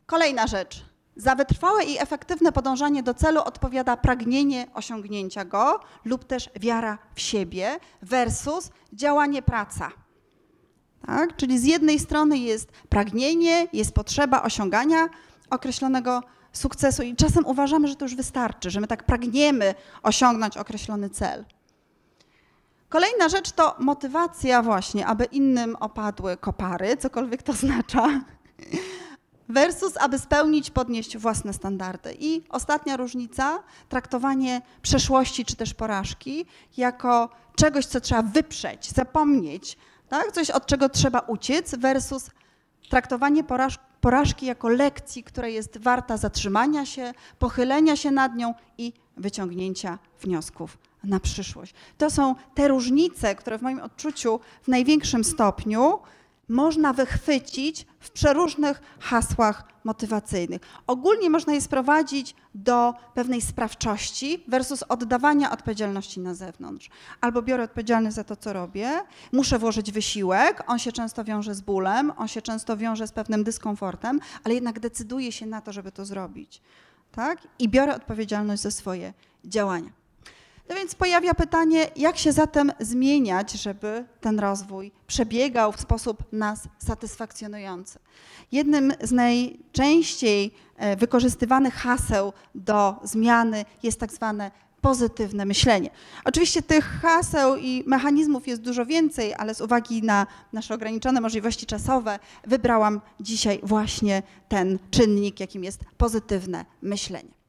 kolejna 0.06 0.46
rzecz. 0.46 0.84
Za 1.16 1.34
wytrwałe 1.34 1.84
i 1.84 1.98
efektywne 1.98 2.52
podążanie 2.52 3.02
do 3.02 3.14
celu 3.14 3.40
odpowiada 3.40 3.96
pragnienie 3.96 4.66
osiągnięcia 4.74 5.44
go 5.44 5.80
lub 6.04 6.24
też 6.24 6.50
wiara 6.60 6.98
w 7.14 7.20
siebie 7.20 7.78
versus 8.02 8.70
działanie 8.92 9.42
praca. 9.42 9.90
Tak? 11.06 11.36
Czyli 11.36 11.58
z 11.58 11.64
jednej 11.64 11.98
strony 11.98 12.38
jest 12.38 12.72
pragnienie, 12.88 13.66
jest 13.72 13.94
potrzeba 13.94 14.42
osiągania 14.42 15.08
określonego 15.50 16.22
sukcesu 16.52 17.02
i 17.02 17.16
czasem 17.16 17.46
uważamy, 17.46 17.88
że 17.88 17.96
to 17.96 18.04
już 18.04 18.14
wystarczy, 18.14 18.70
że 18.70 18.80
my 18.80 18.86
tak 18.86 19.04
pragniemy 19.04 19.74
osiągnąć 20.02 20.56
określony 20.56 21.10
cel. 21.10 21.44
Kolejna 22.88 23.28
rzecz 23.28 23.52
to 23.52 23.76
motywacja 23.78 24.62
właśnie, 24.62 25.06
aby 25.06 25.24
innym 25.24 25.76
opadły 25.76 26.36
kopary, 26.36 26.96
cokolwiek 26.96 27.42
to 27.42 27.52
oznacza, 27.62 28.20
versus 29.48 29.96
aby 29.96 30.18
spełnić, 30.18 30.70
podnieść 30.70 31.18
własne 31.18 31.52
standardy. 31.52 32.16
I 32.18 32.42
ostatnia 32.48 32.96
różnica, 32.96 33.62
traktowanie 33.88 34.62
przeszłości 34.82 35.44
czy 35.44 35.56
też 35.56 35.74
porażki 35.74 36.46
jako 36.76 37.28
czegoś, 37.56 37.86
co 37.86 38.00
trzeba 38.00 38.22
wyprzeć, 38.22 38.90
zapomnieć, 38.90 39.78
tak? 40.08 40.32
coś 40.32 40.50
od 40.50 40.66
czego 40.66 40.88
trzeba 40.88 41.18
uciec, 41.18 41.74
versus 41.74 42.30
traktowanie 42.88 43.44
poraż 43.44 43.78
porażki 44.00 44.46
jako 44.46 44.68
lekcji, 44.68 45.24
która 45.24 45.48
jest 45.48 45.78
warta 45.78 46.16
zatrzymania 46.16 46.86
się, 46.86 47.12
pochylenia 47.38 47.96
się 47.96 48.10
nad 48.10 48.36
nią 48.36 48.54
i 48.78 48.92
wyciągnięcia 49.16 49.98
wniosków 50.20 50.78
na 51.04 51.20
przyszłość. 51.20 51.74
To 51.98 52.10
są 52.10 52.34
te 52.54 52.68
różnice, 52.68 53.34
które 53.34 53.58
w 53.58 53.62
moim 53.62 53.80
odczuciu 53.80 54.40
w 54.62 54.68
największym 54.68 55.24
stopniu 55.24 55.98
można 56.50 56.92
wychwycić 56.92 57.86
w 58.00 58.10
przeróżnych 58.10 58.80
hasłach 59.00 59.64
motywacyjnych. 59.84 60.60
Ogólnie 60.86 61.30
można 61.30 61.52
je 61.52 61.60
sprowadzić 61.60 62.34
do 62.54 62.94
pewnej 63.14 63.40
sprawczości 63.40 64.44
versus 64.48 64.84
oddawania 64.88 65.50
odpowiedzialności 65.50 66.20
na 66.20 66.34
zewnątrz. 66.34 66.90
Albo 67.20 67.42
biorę 67.42 67.64
odpowiedzialność 67.64 68.16
za 68.16 68.24
to, 68.24 68.36
co 68.36 68.52
robię, 68.52 68.90
muszę 69.32 69.58
włożyć 69.58 69.92
wysiłek, 69.92 70.62
on 70.66 70.78
się 70.78 70.92
często 70.92 71.24
wiąże 71.24 71.54
z 71.54 71.60
bólem, 71.60 72.12
on 72.16 72.28
się 72.28 72.42
często 72.42 72.76
wiąże 72.76 73.06
z 73.06 73.12
pewnym 73.12 73.44
dyskomfortem, 73.44 74.20
ale 74.44 74.54
jednak 74.54 74.80
decyduję 74.80 75.32
się 75.32 75.46
na 75.46 75.60
to, 75.60 75.72
żeby 75.72 75.92
to 75.92 76.04
zrobić. 76.04 76.62
Tak? 77.12 77.38
I 77.58 77.68
biorę 77.68 77.96
odpowiedzialność 77.96 78.62
za 78.62 78.70
swoje 78.70 79.12
działania. 79.44 79.99
No 80.70 80.76
więc 80.76 80.94
pojawia 80.94 81.35
pytanie, 81.35 81.88
jak 81.96 82.18
się 82.18 82.33
zatem 82.33 82.72
zmieniać, 82.80 83.52
żeby 83.52 84.04
ten 84.20 84.38
rozwój 84.38 84.92
przebiegał 85.06 85.72
w 85.72 85.80
sposób 85.80 86.33
nas 86.33 86.68
satysfakcjonujący. 86.78 87.98
Jednym 88.52 88.92
z 89.02 89.12
najczęściej 89.12 90.54
e, 90.76 90.96
wykorzystywanych 90.96 91.74
haseł 91.74 92.33
do 92.54 92.94
zmiany 93.02 93.64
jest 93.83 94.00
tak 94.00 94.12
zwane 94.12 94.50
pozytywne 94.80 95.44
myślenie. 95.44 95.90
Oczywiście 96.24 96.62
tych 96.62 96.85
haseł 96.85 97.56
i 97.56 97.85
mechanizmów 97.87 98.48
jest 98.48 98.62
dużo 98.62 98.87
więcej, 98.87 99.35
ale 99.35 99.54
z 99.54 99.61
uwagi 99.61 100.02
na 100.02 100.26
nasze 100.52 100.74
ograniczone 100.74 101.20
możliwości 101.20 101.66
czasowe 101.66 102.18
wybrałam 102.46 103.00
dzisiaj 103.20 103.61
właśnie 103.62 104.22
ten 104.48 104.78
czynnik, 104.90 105.40
jakim 105.40 105.64
jest 105.64 105.80
pozytywne 105.96 106.64
myślenie. 106.83 107.39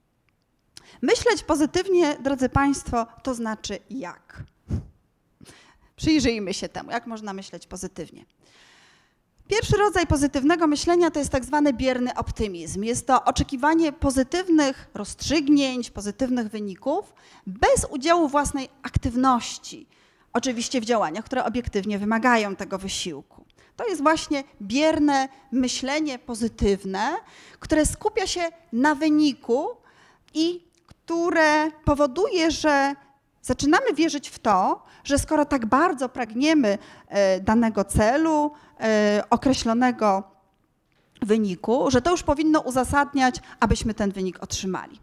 Myśleć 1.01 1.43
pozytywnie, 1.43 2.17
drodzy 2.19 2.49
Państwo, 2.49 3.07
to 3.23 3.33
znaczy 3.33 3.79
jak? 3.89 4.43
Przyjrzyjmy 5.95 6.53
się 6.53 6.69
temu, 6.69 6.91
jak 6.91 7.07
można 7.07 7.33
myśleć 7.33 7.67
pozytywnie. 7.67 8.25
Pierwszy 9.47 9.77
rodzaj 9.77 10.07
pozytywnego 10.07 10.67
myślenia 10.67 11.11
to 11.11 11.19
jest 11.19 11.31
tak 11.31 11.45
zwany 11.45 11.73
bierny 11.73 12.15
optymizm. 12.15 12.83
Jest 12.83 13.07
to 13.07 13.23
oczekiwanie 13.23 13.91
pozytywnych 13.91 14.89
rozstrzygnięć, 14.93 15.89
pozytywnych 15.89 16.47
wyników 16.47 17.13
bez 17.47 17.85
udziału 17.89 18.27
własnej 18.27 18.69
aktywności, 18.83 19.87
oczywiście 20.33 20.81
w 20.81 20.85
działaniach, 20.85 21.25
które 21.25 21.45
obiektywnie 21.45 21.99
wymagają 21.99 22.55
tego 22.55 22.77
wysiłku. 22.77 23.45
To 23.75 23.87
jest 23.87 24.01
właśnie 24.01 24.43
bierne 24.61 25.29
myślenie 25.51 26.19
pozytywne, 26.19 27.17
które 27.59 27.85
skupia 27.85 28.27
się 28.27 28.41
na 28.73 28.95
wyniku 28.95 29.67
i 30.33 30.70
które 31.11 31.71
powoduje, 31.85 32.51
że 32.51 32.95
zaczynamy 33.41 33.93
wierzyć 33.93 34.29
w 34.29 34.39
to, 34.39 34.83
że 35.03 35.19
skoro 35.19 35.45
tak 35.45 35.65
bardzo 35.65 36.09
pragniemy 36.09 36.77
e, 37.07 37.39
danego 37.39 37.83
celu, 37.83 38.51
e, 38.79 39.23
określonego 39.29 40.23
wyniku, 41.21 41.91
że 41.91 42.01
to 42.01 42.11
już 42.11 42.23
powinno 42.23 42.59
uzasadniać, 42.59 43.35
abyśmy 43.59 43.93
ten 43.93 44.11
wynik 44.11 44.43
otrzymali. 44.43 44.99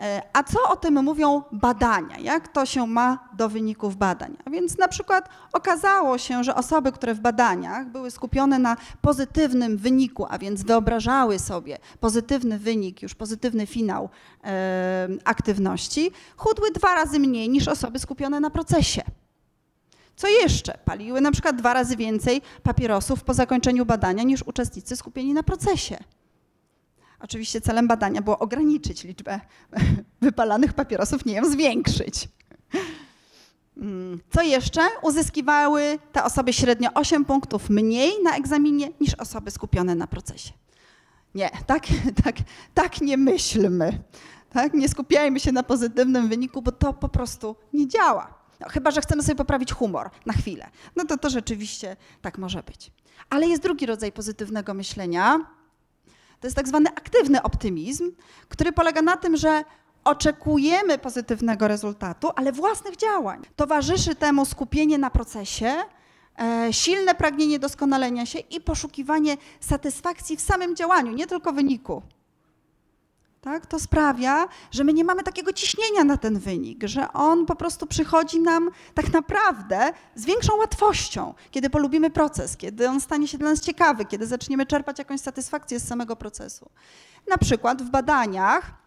E, 0.00 0.22
a 0.32 0.42
co 0.42 0.68
o 0.68 0.76
tym 0.76 1.04
mówią 1.04 1.42
badania? 1.52 2.18
Jak 2.18 2.48
to 2.48 2.66
się 2.66 2.86
ma 2.86 3.28
do 3.36 3.48
wyników 3.48 3.96
badań? 3.96 4.36
A 4.44 4.50
więc 4.50 4.78
na 4.78 4.88
przykład 4.88 5.28
okazało 5.52 6.18
się, 6.18 6.44
że 6.44 6.54
osoby, 6.54 6.92
które 6.92 7.14
w 7.14 7.20
badaniach 7.20 7.86
były 7.86 8.10
skupione 8.10 8.58
na 8.58 8.76
pozytywnym 9.00 9.76
wyniku, 9.76 10.26
a 10.28 10.38
więc 10.38 10.62
wyobrażały 10.62 11.38
sobie 11.38 11.78
pozytywny 12.00 12.58
wynik, 12.58 13.02
już 13.02 13.14
pozytywny 13.14 13.66
finał 13.66 14.08
e, 14.44 15.08
aktywności, 15.24 16.10
chudły 16.36 16.70
dwa 16.70 16.94
razy 16.94 17.18
mniej 17.18 17.48
niż 17.48 17.68
osoby 17.68 17.98
skupione 17.98 18.40
na 18.40 18.50
procesie. 18.50 19.02
Co 20.16 20.28
jeszcze? 20.28 20.78
Paliły 20.84 21.20
na 21.20 21.32
przykład 21.32 21.56
dwa 21.56 21.74
razy 21.74 21.96
więcej 21.96 22.42
papierosów 22.62 23.24
po 23.24 23.34
zakończeniu 23.34 23.86
badania 23.86 24.22
niż 24.22 24.42
uczestnicy 24.42 24.96
skupieni 24.96 25.34
na 25.34 25.42
procesie. 25.42 25.98
Oczywiście 27.22 27.60
celem 27.60 27.88
badania 27.88 28.22
było 28.22 28.38
ograniczyć 28.38 29.04
liczbę 29.04 29.40
wypalanych 30.20 30.72
papierosów, 30.72 31.24
nie 31.24 31.34
ją 31.34 31.50
zwiększyć. 31.50 32.28
Mm, 33.76 34.20
co 34.30 34.42
jeszcze? 34.42 34.80
Uzyskiwały 35.02 35.98
te 36.12 36.24
osoby 36.24 36.52
średnio 36.52 36.90
8 36.94 37.24
punktów 37.24 37.70
mniej 37.70 38.12
na 38.22 38.36
egzaminie 38.36 38.88
niż 39.00 39.14
osoby 39.14 39.50
skupione 39.50 39.94
na 39.94 40.06
procesie. 40.06 40.52
Nie, 41.34 41.50
tak, 41.66 41.82
tak, 42.24 42.36
tak 42.74 43.00
nie 43.00 43.16
myślmy. 43.16 44.02
Tak? 44.50 44.74
Nie 44.74 44.88
skupiajmy 44.88 45.40
się 45.40 45.52
na 45.52 45.62
pozytywnym 45.62 46.28
wyniku, 46.28 46.62
bo 46.62 46.72
to 46.72 46.92
po 46.92 47.08
prostu 47.08 47.56
nie 47.72 47.88
działa. 47.88 48.34
No, 48.60 48.68
chyba, 48.68 48.90
że 48.90 49.00
chcemy 49.00 49.22
sobie 49.22 49.36
poprawić 49.36 49.72
humor 49.72 50.10
na 50.26 50.32
chwilę. 50.32 50.70
No 50.96 51.04
to 51.04 51.16
to 51.16 51.30
rzeczywiście 51.30 51.96
tak 52.22 52.38
może 52.38 52.62
być. 52.62 52.92
Ale 53.30 53.46
jest 53.46 53.62
drugi 53.62 53.86
rodzaj 53.86 54.12
pozytywnego 54.12 54.74
myślenia. 54.74 55.46
To 56.42 56.46
jest 56.46 56.56
tak 56.56 56.68
zwany 56.68 56.90
aktywny 56.90 57.42
optymizm, 57.42 58.12
który 58.48 58.72
polega 58.72 59.02
na 59.02 59.16
tym, 59.16 59.36
że 59.36 59.64
oczekujemy 60.04 60.98
pozytywnego 60.98 61.68
rezultatu, 61.68 62.30
ale 62.36 62.52
własnych 62.52 62.96
działań. 62.96 63.42
Towarzyszy 63.56 64.14
temu 64.14 64.44
skupienie 64.44 64.98
na 64.98 65.10
procesie, 65.10 65.74
e, 66.38 66.72
silne 66.72 67.14
pragnienie 67.14 67.58
doskonalenia 67.58 68.26
się 68.26 68.38
i 68.38 68.60
poszukiwanie 68.60 69.36
satysfakcji 69.60 70.36
w 70.36 70.40
samym 70.40 70.76
działaniu, 70.76 71.12
nie 71.12 71.26
tylko 71.26 71.52
wyniku. 71.52 72.02
Tak? 73.44 73.66
To 73.66 73.80
sprawia, 73.80 74.48
że 74.70 74.84
my 74.84 74.92
nie 74.92 75.04
mamy 75.04 75.22
takiego 75.22 75.52
ciśnienia 75.52 76.04
na 76.04 76.16
ten 76.16 76.38
wynik, 76.38 76.84
że 76.84 77.12
on 77.12 77.46
po 77.46 77.54
prostu 77.56 77.86
przychodzi 77.86 78.40
nam 78.40 78.70
tak 78.94 79.12
naprawdę 79.12 79.92
z 80.14 80.24
większą 80.24 80.56
łatwością, 80.56 81.34
kiedy 81.50 81.70
polubimy 81.70 82.10
proces, 82.10 82.56
kiedy 82.56 82.88
on 82.88 83.00
stanie 83.00 83.28
się 83.28 83.38
dla 83.38 83.50
nas 83.50 83.60
ciekawy, 83.60 84.04
kiedy 84.04 84.26
zaczniemy 84.26 84.66
czerpać 84.66 84.98
jakąś 84.98 85.20
satysfakcję 85.20 85.80
z 85.80 85.88
samego 85.88 86.16
procesu. 86.16 86.70
Na 87.30 87.38
przykład 87.38 87.82
w 87.82 87.90
badaniach 87.90 88.81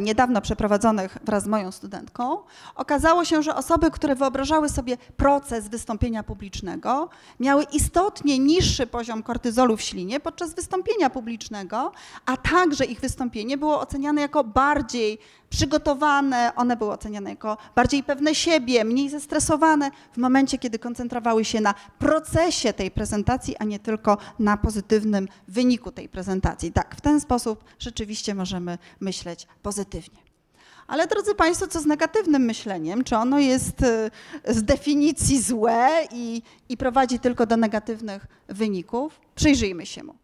niedawno 0.00 0.40
przeprowadzonych 0.40 1.18
wraz 1.24 1.44
z 1.44 1.46
moją 1.46 1.72
studentką, 1.72 2.38
okazało 2.74 3.24
się, 3.24 3.42
że 3.42 3.54
osoby, 3.54 3.90
które 3.90 4.14
wyobrażały 4.14 4.68
sobie 4.68 4.96
proces 5.16 5.68
wystąpienia 5.68 6.22
publicznego, 6.22 7.08
miały 7.40 7.64
istotnie 7.72 8.38
niższy 8.38 8.86
poziom 8.86 9.22
kortyzolu 9.22 9.76
w 9.76 9.82
ślinie 9.82 10.20
podczas 10.20 10.54
wystąpienia 10.54 11.10
publicznego, 11.10 11.92
a 12.26 12.36
także 12.36 12.84
ich 12.84 13.00
wystąpienie 13.00 13.58
było 13.58 13.80
oceniane 13.80 14.20
jako 14.20 14.44
bardziej 14.44 15.18
przygotowane, 15.50 16.52
one 16.56 16.76
były 16.76 16.92
oceniane 16.92 17.30
jako 17.30 17.56
bardziej 17.74 18.02
pewne 18.02 18.34
siebie, 18.34 18.84
mniej 18.84 19.10
zestresowane 19.10 19.90
w 20.12 20.16
momencie, 20.16 20.58
kiedy 20.58 20.78
koncentrowały 20.78 21.44
się 21.44 21.60
na 21.60 21.74
procesie 21.98 22.72
tej 22.72 22.90
prezentacji, 22.90 23.56
a 23.56 23.64
nie 23.64 23.78
tylko 23.78 24.18
na 24.38 24.56
pozytywnym 24.56 25.28
wyniku 25.48 25.92
tej 25.92 26.08
prezentacji. 26.08 26.72
Tak, 26.72 26.96
w 26.96 27.00
ten 27.00 27.20
sposób 27.20 27.64
rzeczywiście 27.78 28.34
możemy 28.34 28.78
myśleć 29.00 29.46
pozytywnie. 29.62 30.26
Ale 30.86 31.06
drodzy 31.06 31.34
Państwo, 31.34 31.66
co 31.66 31.80
z 31.80 31.86
negatywnym 31.86 32.42
myśleniem? 32.42 33.04
Czy 33.04 33.16
ono 33.16 33.38
jest 33.38 33.82
y, 33.82 34.10
z 34.48 34.62
definicji 34.62 35.42
złe 35.42 35.88
i, 36.12 36.42
i 36.68 36.76
prowadzi 36.76 37.18
tylko 37.18 37.46
do 37.46 37.56
negatywnych 37.56 38.26
wyników? 38.48 39.20
Przyjrzyjmy 39.34 39.86
się 39.86 40.02
mu 40.02 40.14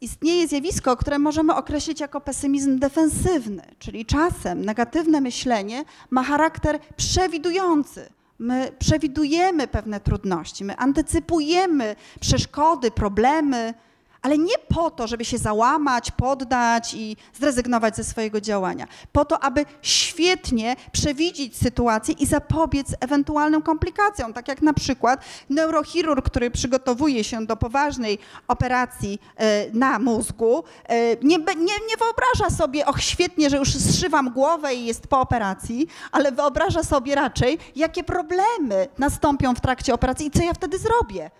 istnieje 0.00 0.48
zjawisko, 0.48 0.96
które 0.96 1.18
możemy 1.18 1.54
określić 1.54 2.00
jako 2.00 2.20
pesymizm 2.20 2.78
defensywny, 2.78 3.62
czyli 3.78 4.06
czasem 4.06 4.64
negatywne 4.64 5.20
myślenie 5.20 5.84
ma 6.10 6.22
charakter 6.22 6.78
przewidujący. 6.96 8.08
My 8.38 8.72
przewidujemy 8.78 9.68
pewne 9.68 10.00
trudności, 10.00 10.64
my 10.64 10.76
antycypujemy 10.76 11.96
przeszkody, 12.20 12.90
problemy, 12.90 13.74
ale 14.22 14.38
nie 14.38 14.54
po 14.68 14.90
to, 14.90 15.06
żeby 15.06 15.24
się 15.24 15.38
załamać, 15.38 16.10
poddać 16.10 16.94
i 16.94 17.16
zrezygnować 17.34 17.96
ze 17.96 18.04
swojego 18.04 18.40
działania. 18.40 18.86
Po 19.12 19.24
to, 19.24 19.44
aby 19.44 19.64
świetnie 19.82 20.76
przewidzieć 20.92 21.56
sytuację 21.56 22.14
i 22.18 22.26
zapobiec 22.26 22.86
ewentualnym 23.00 23.62
komplikacjom. 23.62 24.32
Tak 24.32 24.48
jak 24.48 24.62
na 24.62 24.72
przykład 24.72 25.24
neurochirurg, 25.50 26.26
który 26.26 26.50
przygotowuje 26.50 27.24
się 27.24 27.46
do 27.46 27.56
poważnej 27.56 28.18
operacji 28.48 29.20
e, 29.36 29.70
na 29.72 29.98
mózgu, 29.98 30.64
e, 30.84 31.16
nie, 31.16 31.38
nie, 31.38 31.74
nie 31.88 31.96
wyobraża 31.98 32.56
sobie, 32.56 32.86
och 32.86 33.00
świetnie, 33.00 33.50
że 33.50 33.56
już 33.56 33.74
zszywam 33.74 34.30
głowę 34.30 34.74
i 34.74 34.86
jest 34.86 35.06
po 35.06 35.20
operacji, 35.20 35.88
ale 36.12 36.32
wyobraża 36.32 36.82
sobie 36.82 37.14
raczej, 37.14 37.58
jakie 37.76 38.04
problemy 38.04 38.88
nastąpią 38.98 39.54
w 39.54 39.60
trakcie 39.60 39.94
operacji 39.94 40.26
i 40.26 40.30
co 40.30 40.42
ja 40.42 40.54
wtedy 40.54 40.78
zrobię. 40.78 41.30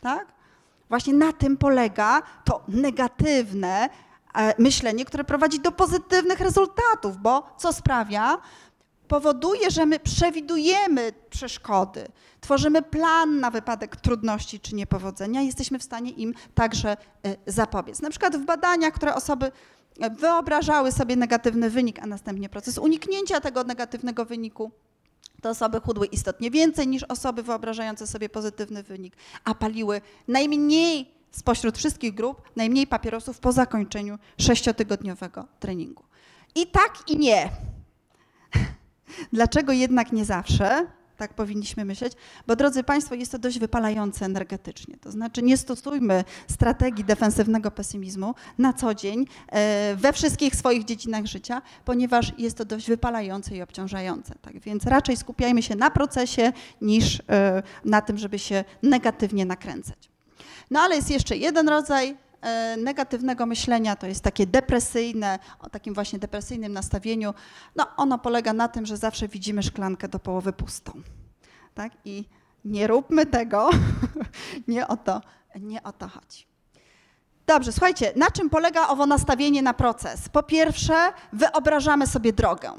Tak? 0.00 0.35
Właśnie 0.88 1.14
na 1.14 1.32
tym 1.32 1.56
polega 1.56 2.22
to 2.44 2.64
negatywne 2.68 3.88
e, 4.34 4.62
myślenie, 4.62 5.04
które 5.04 5.24
prowadzi 5.24 5.60
do 5.60 5.72
pozytywnych 5.72 6.40
rezultatów, 6.40 7.16
bo 7.16 7.54
co 7.56 7.72
sprawia? 7.72 8.38
Powoduje, 9.08 9.70
że 9.70 9.86
my 9.86 9.98
przewidujemy 9.98 11.12
przeszkody, 11.30 12.08
tworzymy 12.40 12.82
plan 12.82 13.40
na 13.40 13.50
wypadek 13.50 13.96
trudności 13.96 14.60
czy 14.60 14.74
niepowodzenia, 14.74 15.42
i 15.42 15.46
jesteśmy 15.46 15.78
w 15.78 15.82
stanie 15.82 16.10
im 16.10 16.34
także 16.54 16.90
e, 16.92 16.96
zapobiec. 17.46 18.02
Na 18.02 18.10
przykład 18.10 18.36
w 18.36 18.44
badaniach, 18.44 18.94
które 18.94 19.14
osoby 19.14 19.52
e, 20.00 20.10
wyobrażały 20.10 20.92
sobie 20.92 21.16
negatywny 21.16 21.70
wynik, 21.70 21.98
a 22.02 22.06
następnie 22.06 22.48
proces 22.48 22.78
uniknięcia 22.78 23.40
tego 23.40 23.64
negatywnego 23.64 24.24
wyniku, 24.24 24.70
te 25.46 25.50
osoby 25.50 25.80
chudły 25.80 26.06
istotnie 26.06 26.50
więcej 26.50 26.88
niż 26.88 27.02
osoby 27.02 27.42
wyobrażające 27.42 28.06
sobie 28.06 28.28
pozytywny 28.28 28.82
wynik, 28.82 29.16
a 29.44 29.54
paliły 29.54 30.00
najmniej 30.28 31.10
spośród 31.30 31.78
wszystkich 31.78 32.14
grup, 32.14 32.42
najmniej 32.56 32.86
papierosów 32.86 33.38
po 33.38 33.52
zakończeniu 33.52 34.18
sześciotygodniowego 34.40 35.46
treningu. 35.60 36.04
I 36.54 36.66
tak 36.66 37.10
i 37.10 37.16
nie. 37.16 37.50
Dlaczego 39.32 39.72
jednak 39.72 40.12
nie 40.12 40.24
zawsze? 40.24 40.86
Tak 41.16 41.34
powinniśmy 41.34 41.84
myśleć, 41.84 42.12
bo 42.46 42.56
drodzy 42.56 42.82
Państwo, 42.82 43.14
jest 43.14 43.32
to 43.32 43.38
dość 43.38 43.58
wypalające 43.58 44.24
energetycznie. 44.24 44.96
To 44.96 45.10
znaczy 45.10 45.42
nie 45.42 45.56
stosujmy 45.56 46.24
strategii 46.50 47.04
defensywnego 47.04 47.70
pesymizmu 47.70 48.34
na 48.58 48.72
co 48.72 48.94
dzień 48.94 49.26
e, 49.48 49.96
we 49.96 50.12
wszystkich 50.12 50.56
swoich 50.56 50.84
dziedzinach 50.84 51.26
życia, 51.26 51.62
ponieważ 51.84 52.32
jest 52.38 52.58
to 52.58 52.64
dość 52.64 52.88
wypalające 52.88 53.56
i 53.56 53.62
obciążające. 53.62 54.34
Tak 54.42 54.60
więc 54.60 54.84
raczej 54.84 55.16
skupiajmy 55.16 55.62
się 55.62 55.76
na 55.76 55.90
procesie 55.90 56.52
niż 56.80 57.22
e, 57.28 57.62
na 57.84 58.00
tym, 58.00 58.18
żeby 58.18 58.38
się 58.38 58.64
negatywnie 58.82 59.44
nakręcać. 59.44 60.10
No 60.70 60.80
ale 60.80 60.96
jest 60.96 61.10
jeszcze 61.10 61.36
jeden 61.36 61.68
rodzaj 61.68 62.16
negatywnego 62.78 63.46
myślenia, 63.46 63.96
to 63.96 64.06
jest 64.06 64.24
takie 64.24 64.46
depresyjne, 64.46 65.38
o 65.60 65.70
takim 65.70 65.94
właśnie 65.94 66.18
depresyjnym 66.18 66.72
nastawieniu. 66.72 67.34
No, 67.76 67.86
ono 67.96 68.18
polega 68.18 68.52
na 68.52 68.68
tym, 68.68 68.86
że 68.86 68.96
zawsze 68.96 69.28
widzimy 69.28 69.62
szklankę 69.62 70.08
do 70.08 70.18
połowy 70.18 70.52
pustą. 70.52 70.92
Tak? 71.74 71.92
I 72.04 72.24
nie 72.64 72.86
róbmy 72.86 73.26
tego, 73.26 73.70
nie 74.68 74.88
o 74.88 74.96
to, 74.96 75.20
nie 75.60 75.82
o 75.82 75.92
to 75.92 76.08
chodzi. 76.08 76.46
Dobrze, 77.46 77.72
słuchajcie, 77.72 78.12
na 78.16 78.30
czym 78.30 78.50
polega 78.50 78.88
owo 78.88 79.06
nastawienie 79.06 79.62
na 79.62 79.74
proces? 79.74 80.28
Po 80.28 80.42
pierwsze, 80.42 81.12
wyobrażamy 81.32 82.06
sobie 82.06 82.32
drogę. 82.32 82.72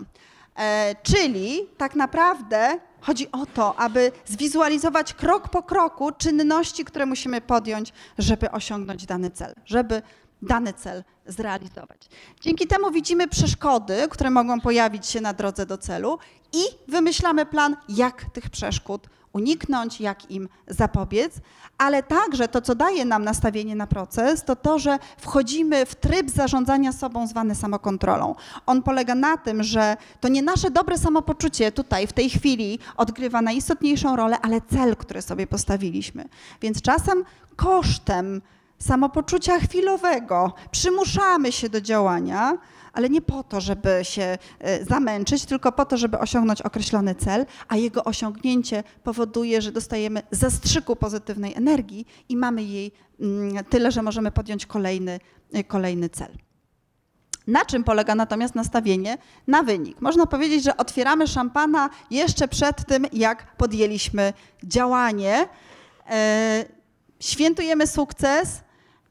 E, 0.57 0.95
czyli 1.03 1.69
tak 1.77 1.95
naprawdę 1.95 2.79
chodzi 3.01 3.31
o 3.31 3.45
to, 3.45 3.79
aby 3.79 4.11
zwizualizować 4.25 5.13
krok 5.13 5.49
po 5.49 5.63
kroku 5.63 6.11
czynności, 6.11 6.85
które 6.85 7.05
musimy 7.05 7.41
podjąć, 7.41 7.93
żeby 8.17 8.51
osiągnąć 8.51 9.05
dany 9.05 9.31
cel, 9.31 9.55
żeby 9.65 10.01
dany 10.41 10.73
cel 10.73 11.03
zrealizować. 11.25 12.09
Dzięki 12.41 12.67
temu 12.67 12.91
widzimy 12.91 13.27
przeszkody, 13.27 14.07
które 14.09 14.29
mogą 14.29 14.61
pojawić 14.61 15.07
się 15.07 15.21
na 15.21 15.33
drodze 15.33 15.65
do 15.65 15.77
celu 15.77 16.19
i 16.53 16.63
wymyślamy 16.87 17.45
plan, 17.45 17.77
jak 17.89 18.25
tych 18.33 18.49
przeszkód 18.49 19.07
uniknąć, 19.33 20.01
jak 20.01 20.31
im 20.31 20.49
zapobiec, 20.67 21.33
ale 21.77 22.03
także 22.03 22.47
to, 22.47 22.61
co 22.61 22.75
daje 22.75 23.05
nam 23.05 23.23
nastawienie 23.23 23.75
na 23.75 23.87
proces, 23.87 24.43
to 24.43 24.55
to, 24.55 24.79
że 24.79 24.99
wchodzimy 25.17 25.85
w 25.85 25.95
tryb 25.95 26.29
zarządzania 26.29 26.93
sobą 26.93 27.27
zwany 27.27 27.55
samokontrolą. 27.55 28.35
On 28.65 28.83
polega 28.83 29.15
na 29.15 29.37
tym, 29.37 29.63
że 29.63 29.97
to 30.19 30.27
nie 30.27 30.41
nasze 30.41 30.71
dobre 30.71 30.97
samopoczucie 30.97 31.71
tutaj, 31.71 32.07
w 32.07 32.13
tej 32.13 32.29
chwili 32.29 32.79
odgrywa 32.97 33.41
najistotniejszą 33.41 34.15
rolę, 34.15 34.39
ale 34.41 34.61
cel, 34.61 34.95
który 34.95 35.21
sobie 35.21 35.47
postawiliśmy. 35.47 36.25
Więc 36.61 36.81
czasem 36.81 37.23
kosztem 37.55 38.41
samopoczucia 38.79 39.59
chwilowego 39.59 40.53
przymuszamy 40.71 41.51
się 41.51 41.69
do 41.69 41.81
działania, 41.81 42.57
ale 42.93 43.09
nie 43.09 43.21
po 43.21 43.43
to, 43.43 43.61
żeby 43.61 43.99
się 44.03 44.37
e, 44.59 44.85
zamęczyć, 44.85 45.45
tylko 45.45 45.71
po 45.71 45.85
to, 45.85 45.97
żeby 45.97 46.19
osiągnąć 46.19 46.61
określony 46.61 47.15
cel, 47.15 47.45
a 47.67 47.75
jego 47.75 48.03
osiągnięcie 48.03 48.83
powoduje, 49.03 49.61
że 49.61 49.71
dostajemy 49.71 50.21
zastrzyku 50.31 50.95
pozytywnej 50.95 51.53
energii 51.53 52.07
i 52.29 52.37
mamy 52.37 52.63
jej 52.63 52.91
mm, 53.19 53.65
tyle, 53.65 53.91
że 53.91 54.01
możemy 54.01 54.31
podjąć 54.31 54.65
kolejny, 54.65 55.19
e, 55.53 55.63
kolejny 55.63 56.09
cel. 56.09 56.37
Na 57.47 57.65
czym 57.65 57.83
polega 57.83 58.15
natomiast 58.15 58.55
nastawienie 58.55 59.17
na 59.47 59.63
wynik? 59.63 60.01
Można 60.01 60.25
powiedzieć, 60.25 60.63
że 60.63 60.77
otwieramy 60.77 61.27
szampana 61.27 61.89
jeszcze 62.11 62.47
przed 62.47 62.85
tym, 62.85 63.05
jak 63.13 63.57
podjęliśmy 63.57 64.33
działanie. 64.63 65.47
E, 66.09 66.65
świętujemy 67.19 67.87
sukces, 67.87 68.61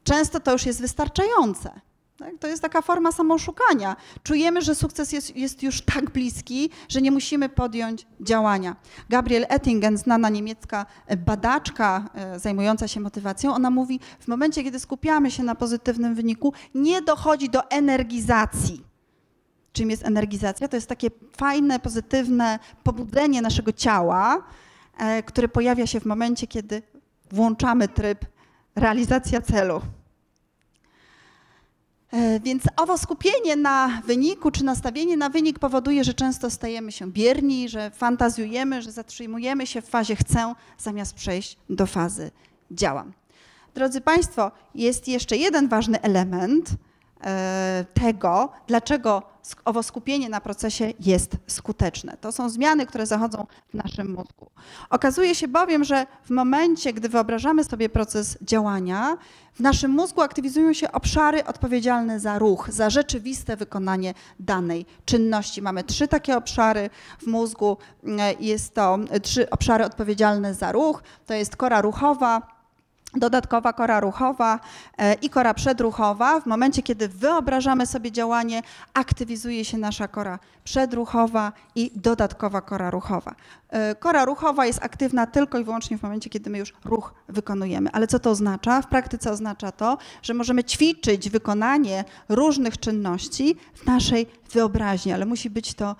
często 0.07 0.39
to 0.39 0.51
już 0.51 0.65
jest 0.65 0.81
wystarczające. 0.81 1.81
Tak? 2.17 2.37
To 2.39 2.47
jest 2.47 2.61
taka 2.61 2.81
forma 2.81 3.11
samoszukania. 3.11 3.95
Czujemy, 4.23 4.61
że 4.61 4.75
sukces 4.75 5.11
jest, 5.11 5.35
jest, 5.35 5.63
już 5.63 5.81
tak 5.81 6.09
bliski, 6.09 6.69
że 6.89 7.01
nie 7.01 7.11
musimy 7.11 7.49
podjąć 7.49 8.07
działania. 8.21 8.75
Gabriel 9.09 9.45
Ettingen, 9.49 9.97
znana 9.97 10.29
niemiecka 10.29 10.85
badaczka 11.17 12.09
e, 12.13 12.39
zajmująca 12.39 12.87
się 12.87 12.99
motywacją, 12.99 13.53
ona 13.53 13.69
mówi, 13.69 13.99
w 14.19 14.27
momencie, 14.27 14.63
kiedy 14.63 14.79
skupiamy 14.79 15.31
się 15.31 15.43
na 15.43 15.55
pozytywnym 15.55 16.15
wyniku, 16.15 16.53
nie 16.75 17.01
dochodzi 17.01 17.49
do 17.49 17.69
energizacji. 17.69 18.83
Czym 19.73 19.89
jest 19.89 20.05
energizacja? 20.05 20.67
To 20.67 20.77
jest 20.77 20.89
takie 20.89 21.07
fajne, 21.37 21.79
pozytywne 21.79 22.59
pobudzenie 22.83 23.41
naszego 23.41 23.71
ciała, 23.71 24.43
e, 24.97 25.23
które 25.23 25.47
pojawia 25.47 25.87
się 25.87 25.99
w 25.99 26.05
momencie, 26.05 26.47
kiedy 26.47 26.81
włączamy 27.31 27.87
tryb 27.87 28.25
realizacja 28.75 29.41
celu. 29.41 29.81
E, 32.11 32.39
więc 32.39 32.63
owo 32.77 32.97
skupienie 32.97 33.55
na 33.55 34.01
wyniku 34.05 34.51
czy 34.51 34.63
nastawienie 34.65 35.17
na 35.17 35.29
wynik 35.29 35.59
powoduje, 35.59 36.03
że 36.03 36.13
często 36.13 36.49
stajemy 36.49 36.91
się 36.91 37.11
bierni, 37.11 37.69
że 37.69 37.91
fantazjujemy, 37.91 38.81
że 38.81 38.91
zatrzymujemy 38.91 39.67
się 39.67 39.81
w 39.81 39.89
fazie 39.89 40.15
chcę, 40.15 40.53
zamiast 40.77 41.13
przejść 41.13 41.57
do 41.69 41.85
fazy 41.85 42.31
działam. 42.71 43.13
Drodzy 43.73 44.01
Państwo, 44.01 44.51
jest 44.75 45.07
jeszcze 45.07 45.37
jeden 45.37 45.67
ważny 45.67 46.01
element 46.01 46.69
e, 47.23 47.85
tego, 47.93 48.51
dlaczego 48.67 49.23
owo 49.65 49.83
skupienie 49.83 50.29
na 50.29 50.41
procesie 50.41 50.93
jest 50.99 51.37
skuteczne. 51.47 52.17
To 52.21 52.31
są 52.31 52.49
zmiany, 52.49 52.85
które 52.85 53.05
zachodzą 53.05 53.47
w 53.69 53.73
naszym 53.73 54.11
mózgu. 54.11 54.51
Okazuje 54.89 55.35
się 55.35 55.47
bowiem, 55.47 55.83
że 55.83 56.05
w 56.23 56.29
momencie, 56.29 56.93
gdy 56.93 57.09
wyobrażamy 57.09 57.63
sobie 57.63 57.89
proces 57.89 58.37
działania, 58.41 59.17
w 59.53 59.59
naszym 59.59 59.91
mózgu 59.91 60.21
aktywizują 60.21 60.73
się 60.73 60.91
obszary 60.91 61.45
odpowiedzialne 61.45 62.19
za 62.19 62.39
ruch, 62.39 62.69
za 62.71 62.89
rzeczywiste 62.89 63.57
wykonanie 63.57 64.13
danej 64.39 64.85
czynności. 65.05 65.61
Mamy 65.61 65.83
trzy 65.83 66.07
takie 66.07 66.37
obszary 66.37 66.89
w 67.19 67.27
mózgu. 67.27 67.77
Jest 68.39 68.73
to 68.73 68.97
trzy 69.21 69.49
obszary 69.49 69.85
odpowiedzialne 69.85 70.53
za 70.53 70.71
ruch. 70.71 71.03
To 71.25 71.33
jest 71.33 71.55
kora 71.55 71.81
ruchowa, 71.81 72.56
dodatkowa 73.13 73.73
kora 73.73 73.99
ruchowa 73.99 74.59
e, 74.97 75.13
i 75.13 75.29
kora 75.29 75.53
przedruchowa. 75.53 76.39
W 76.41 76.45
momencie, 76.45 76.83
kiedy 76.83 77.07
wyobrażamy 77.07 77.85
sobie 77.85 78.11
działanie, 78.11 78.61
aktywizuje 78.93 79.65
się 79.65 79.77
nasza 79.77 80.07
kora 80.07 80.39
przedruchowa 80.63 81.51
i 81.75 81.91
dodatkowa 81.95 82.61
kora 82.61 82.89
ruchowa. 82.91 83.35
E, 83.69 83.95
kora 83.95 84.25
ruchowa 84.25 84.65
jest 84.65 84.83
aktywna 84.83 85.27
tylko 85.27 85.59
i 85.59 85.63
wyłącznie 85.63 85.97
w 85.97 86.03
momencie, 86.03 86.29
kiedy 86.29 86.49
my 86.49 86.57
już 86.57 86.73
ruch 86.85 87.13
wykonujemy. 87.29 87.89
Ale 87.93 88.07
co 88.07 88.19
to 88.19 88.29
oznacza? 88.29 88.81
W 88.81 88.87
praktyce 88.87 89.31
oznacza 89.31 89.71
to, 89.71 89.97
że 90.21 90.33
możemy 90.33 90.63
ćwiczyć 90.63 91.29
wykonanie 91.29 92.05
różnych 92.29 92.77
czynności 92.77 93.55
w 93.73 93.85
naszej 93.85 94.27
wyobraźni, 94.51 95.13
ale 95.13 95.25
musi 95.25 95.49
być 95.49 95.73
to 95.73 95.95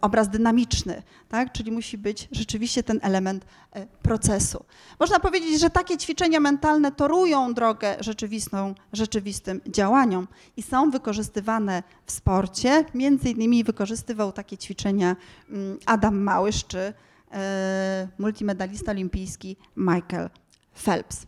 obraz 0.00 0.28
dynamiczny, 0.28 1.02
tak? 1.28 1.52
czyli 1.52 1.72
musi 1.72 1.98
być 1.98 2.28
rzeczywiście 2.32 2.82
ten 2.82 3.00
element 3.02 3.44
e, 3.72 3.86
procesu. 3.86 4.64
Można 5.00 5.20
powiedzieć, 5.20 5.60
że 5.60 5.70
takie 5.70 5.96
ćwiczenia 5.96 6.40
mentalne 6.40 6.92
torują 6.92 7.54
drogę 7.54 7.96
rzeczywistą, 8.00 8.74
rzeczywistym 8.92 9.60
działaniom 9.66 10.28
i 10.56 10.62
są 10.62 10.90
wykorzystywane 10.90 11.82
w 12.06 12.12
sporcie. 12.12 12.84
Między 12.94 13.30
innymi 13.30 13.64
wykorzystywał 13.64 14.32
takie 14.32 14.58
ćwiczenia 14.58 15.16
mm, 15.50 15.78
Adam 15.86 16.18
Małysz 16.22 16.47
czy 16.52 16.92
e, 17.32 18.08
multimedalista 18.18 18.90
olimpijski 18.92 19.56
Michael 19.76 20.30
Phelps. 20.84 21.26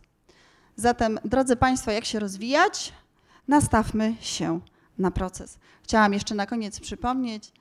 Zatem, 0.75 1.19
drodzy 1.25 1.55
Państwo, 1.55 1.91
jak 1.91 2.05
się 2.05 2.19
rozwijać? 2.19 2.93
Nastawmy 3.47 4.15
się 4.19 4.59
na 4.97 5.11
proces. 5.11 5.59
Chciałam 5.83 6.13
jeszcze 6.13 6.35
na 6.35 6.45
koniec 6.45 6.79
przypomnieć, 6.79 7.51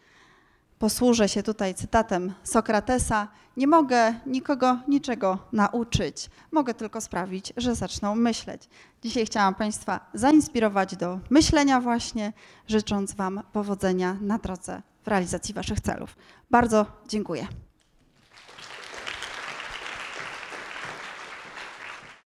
posłużę 0.79 1.29
się 1.29 1.43
tutaj 1.43 1.75
cytatem 1.75 2.33
Sokratesa: 2.43 3.29
Nie 3.57 3.67
mogę 3.67 4.15
nikogo 4.27 4.79
niczego 4.89 5.39
nauczyć, 5.53 6.31
mogę 6.53 6.75
tylko 6.75 7.01
sprawić, 7.01 7.53
że 7.57 7.75
zaczną 7.75 8.15
myśleć. 8.15 8.69
Dzisiaj 9.03 9.27
chciałam 9.27 9.55
Państwa 9.55 10.11
zainspirować 10.15 10.97
do 10.97 11.21
myślenia, 11.31 11.81
właśnie, 11.81 12.33
życząc 12.69 13.15
Wam 13.15 13.43
powodzenia 13.53 14.17
na 14.21 14.39
drodze 14.39 14.83
realizacji 15.11 15.55
Waszych 15.55 15.81
celów. 15.81 16.17
Bardzo 16.51 16.87
dziękuję. 17.09 17.47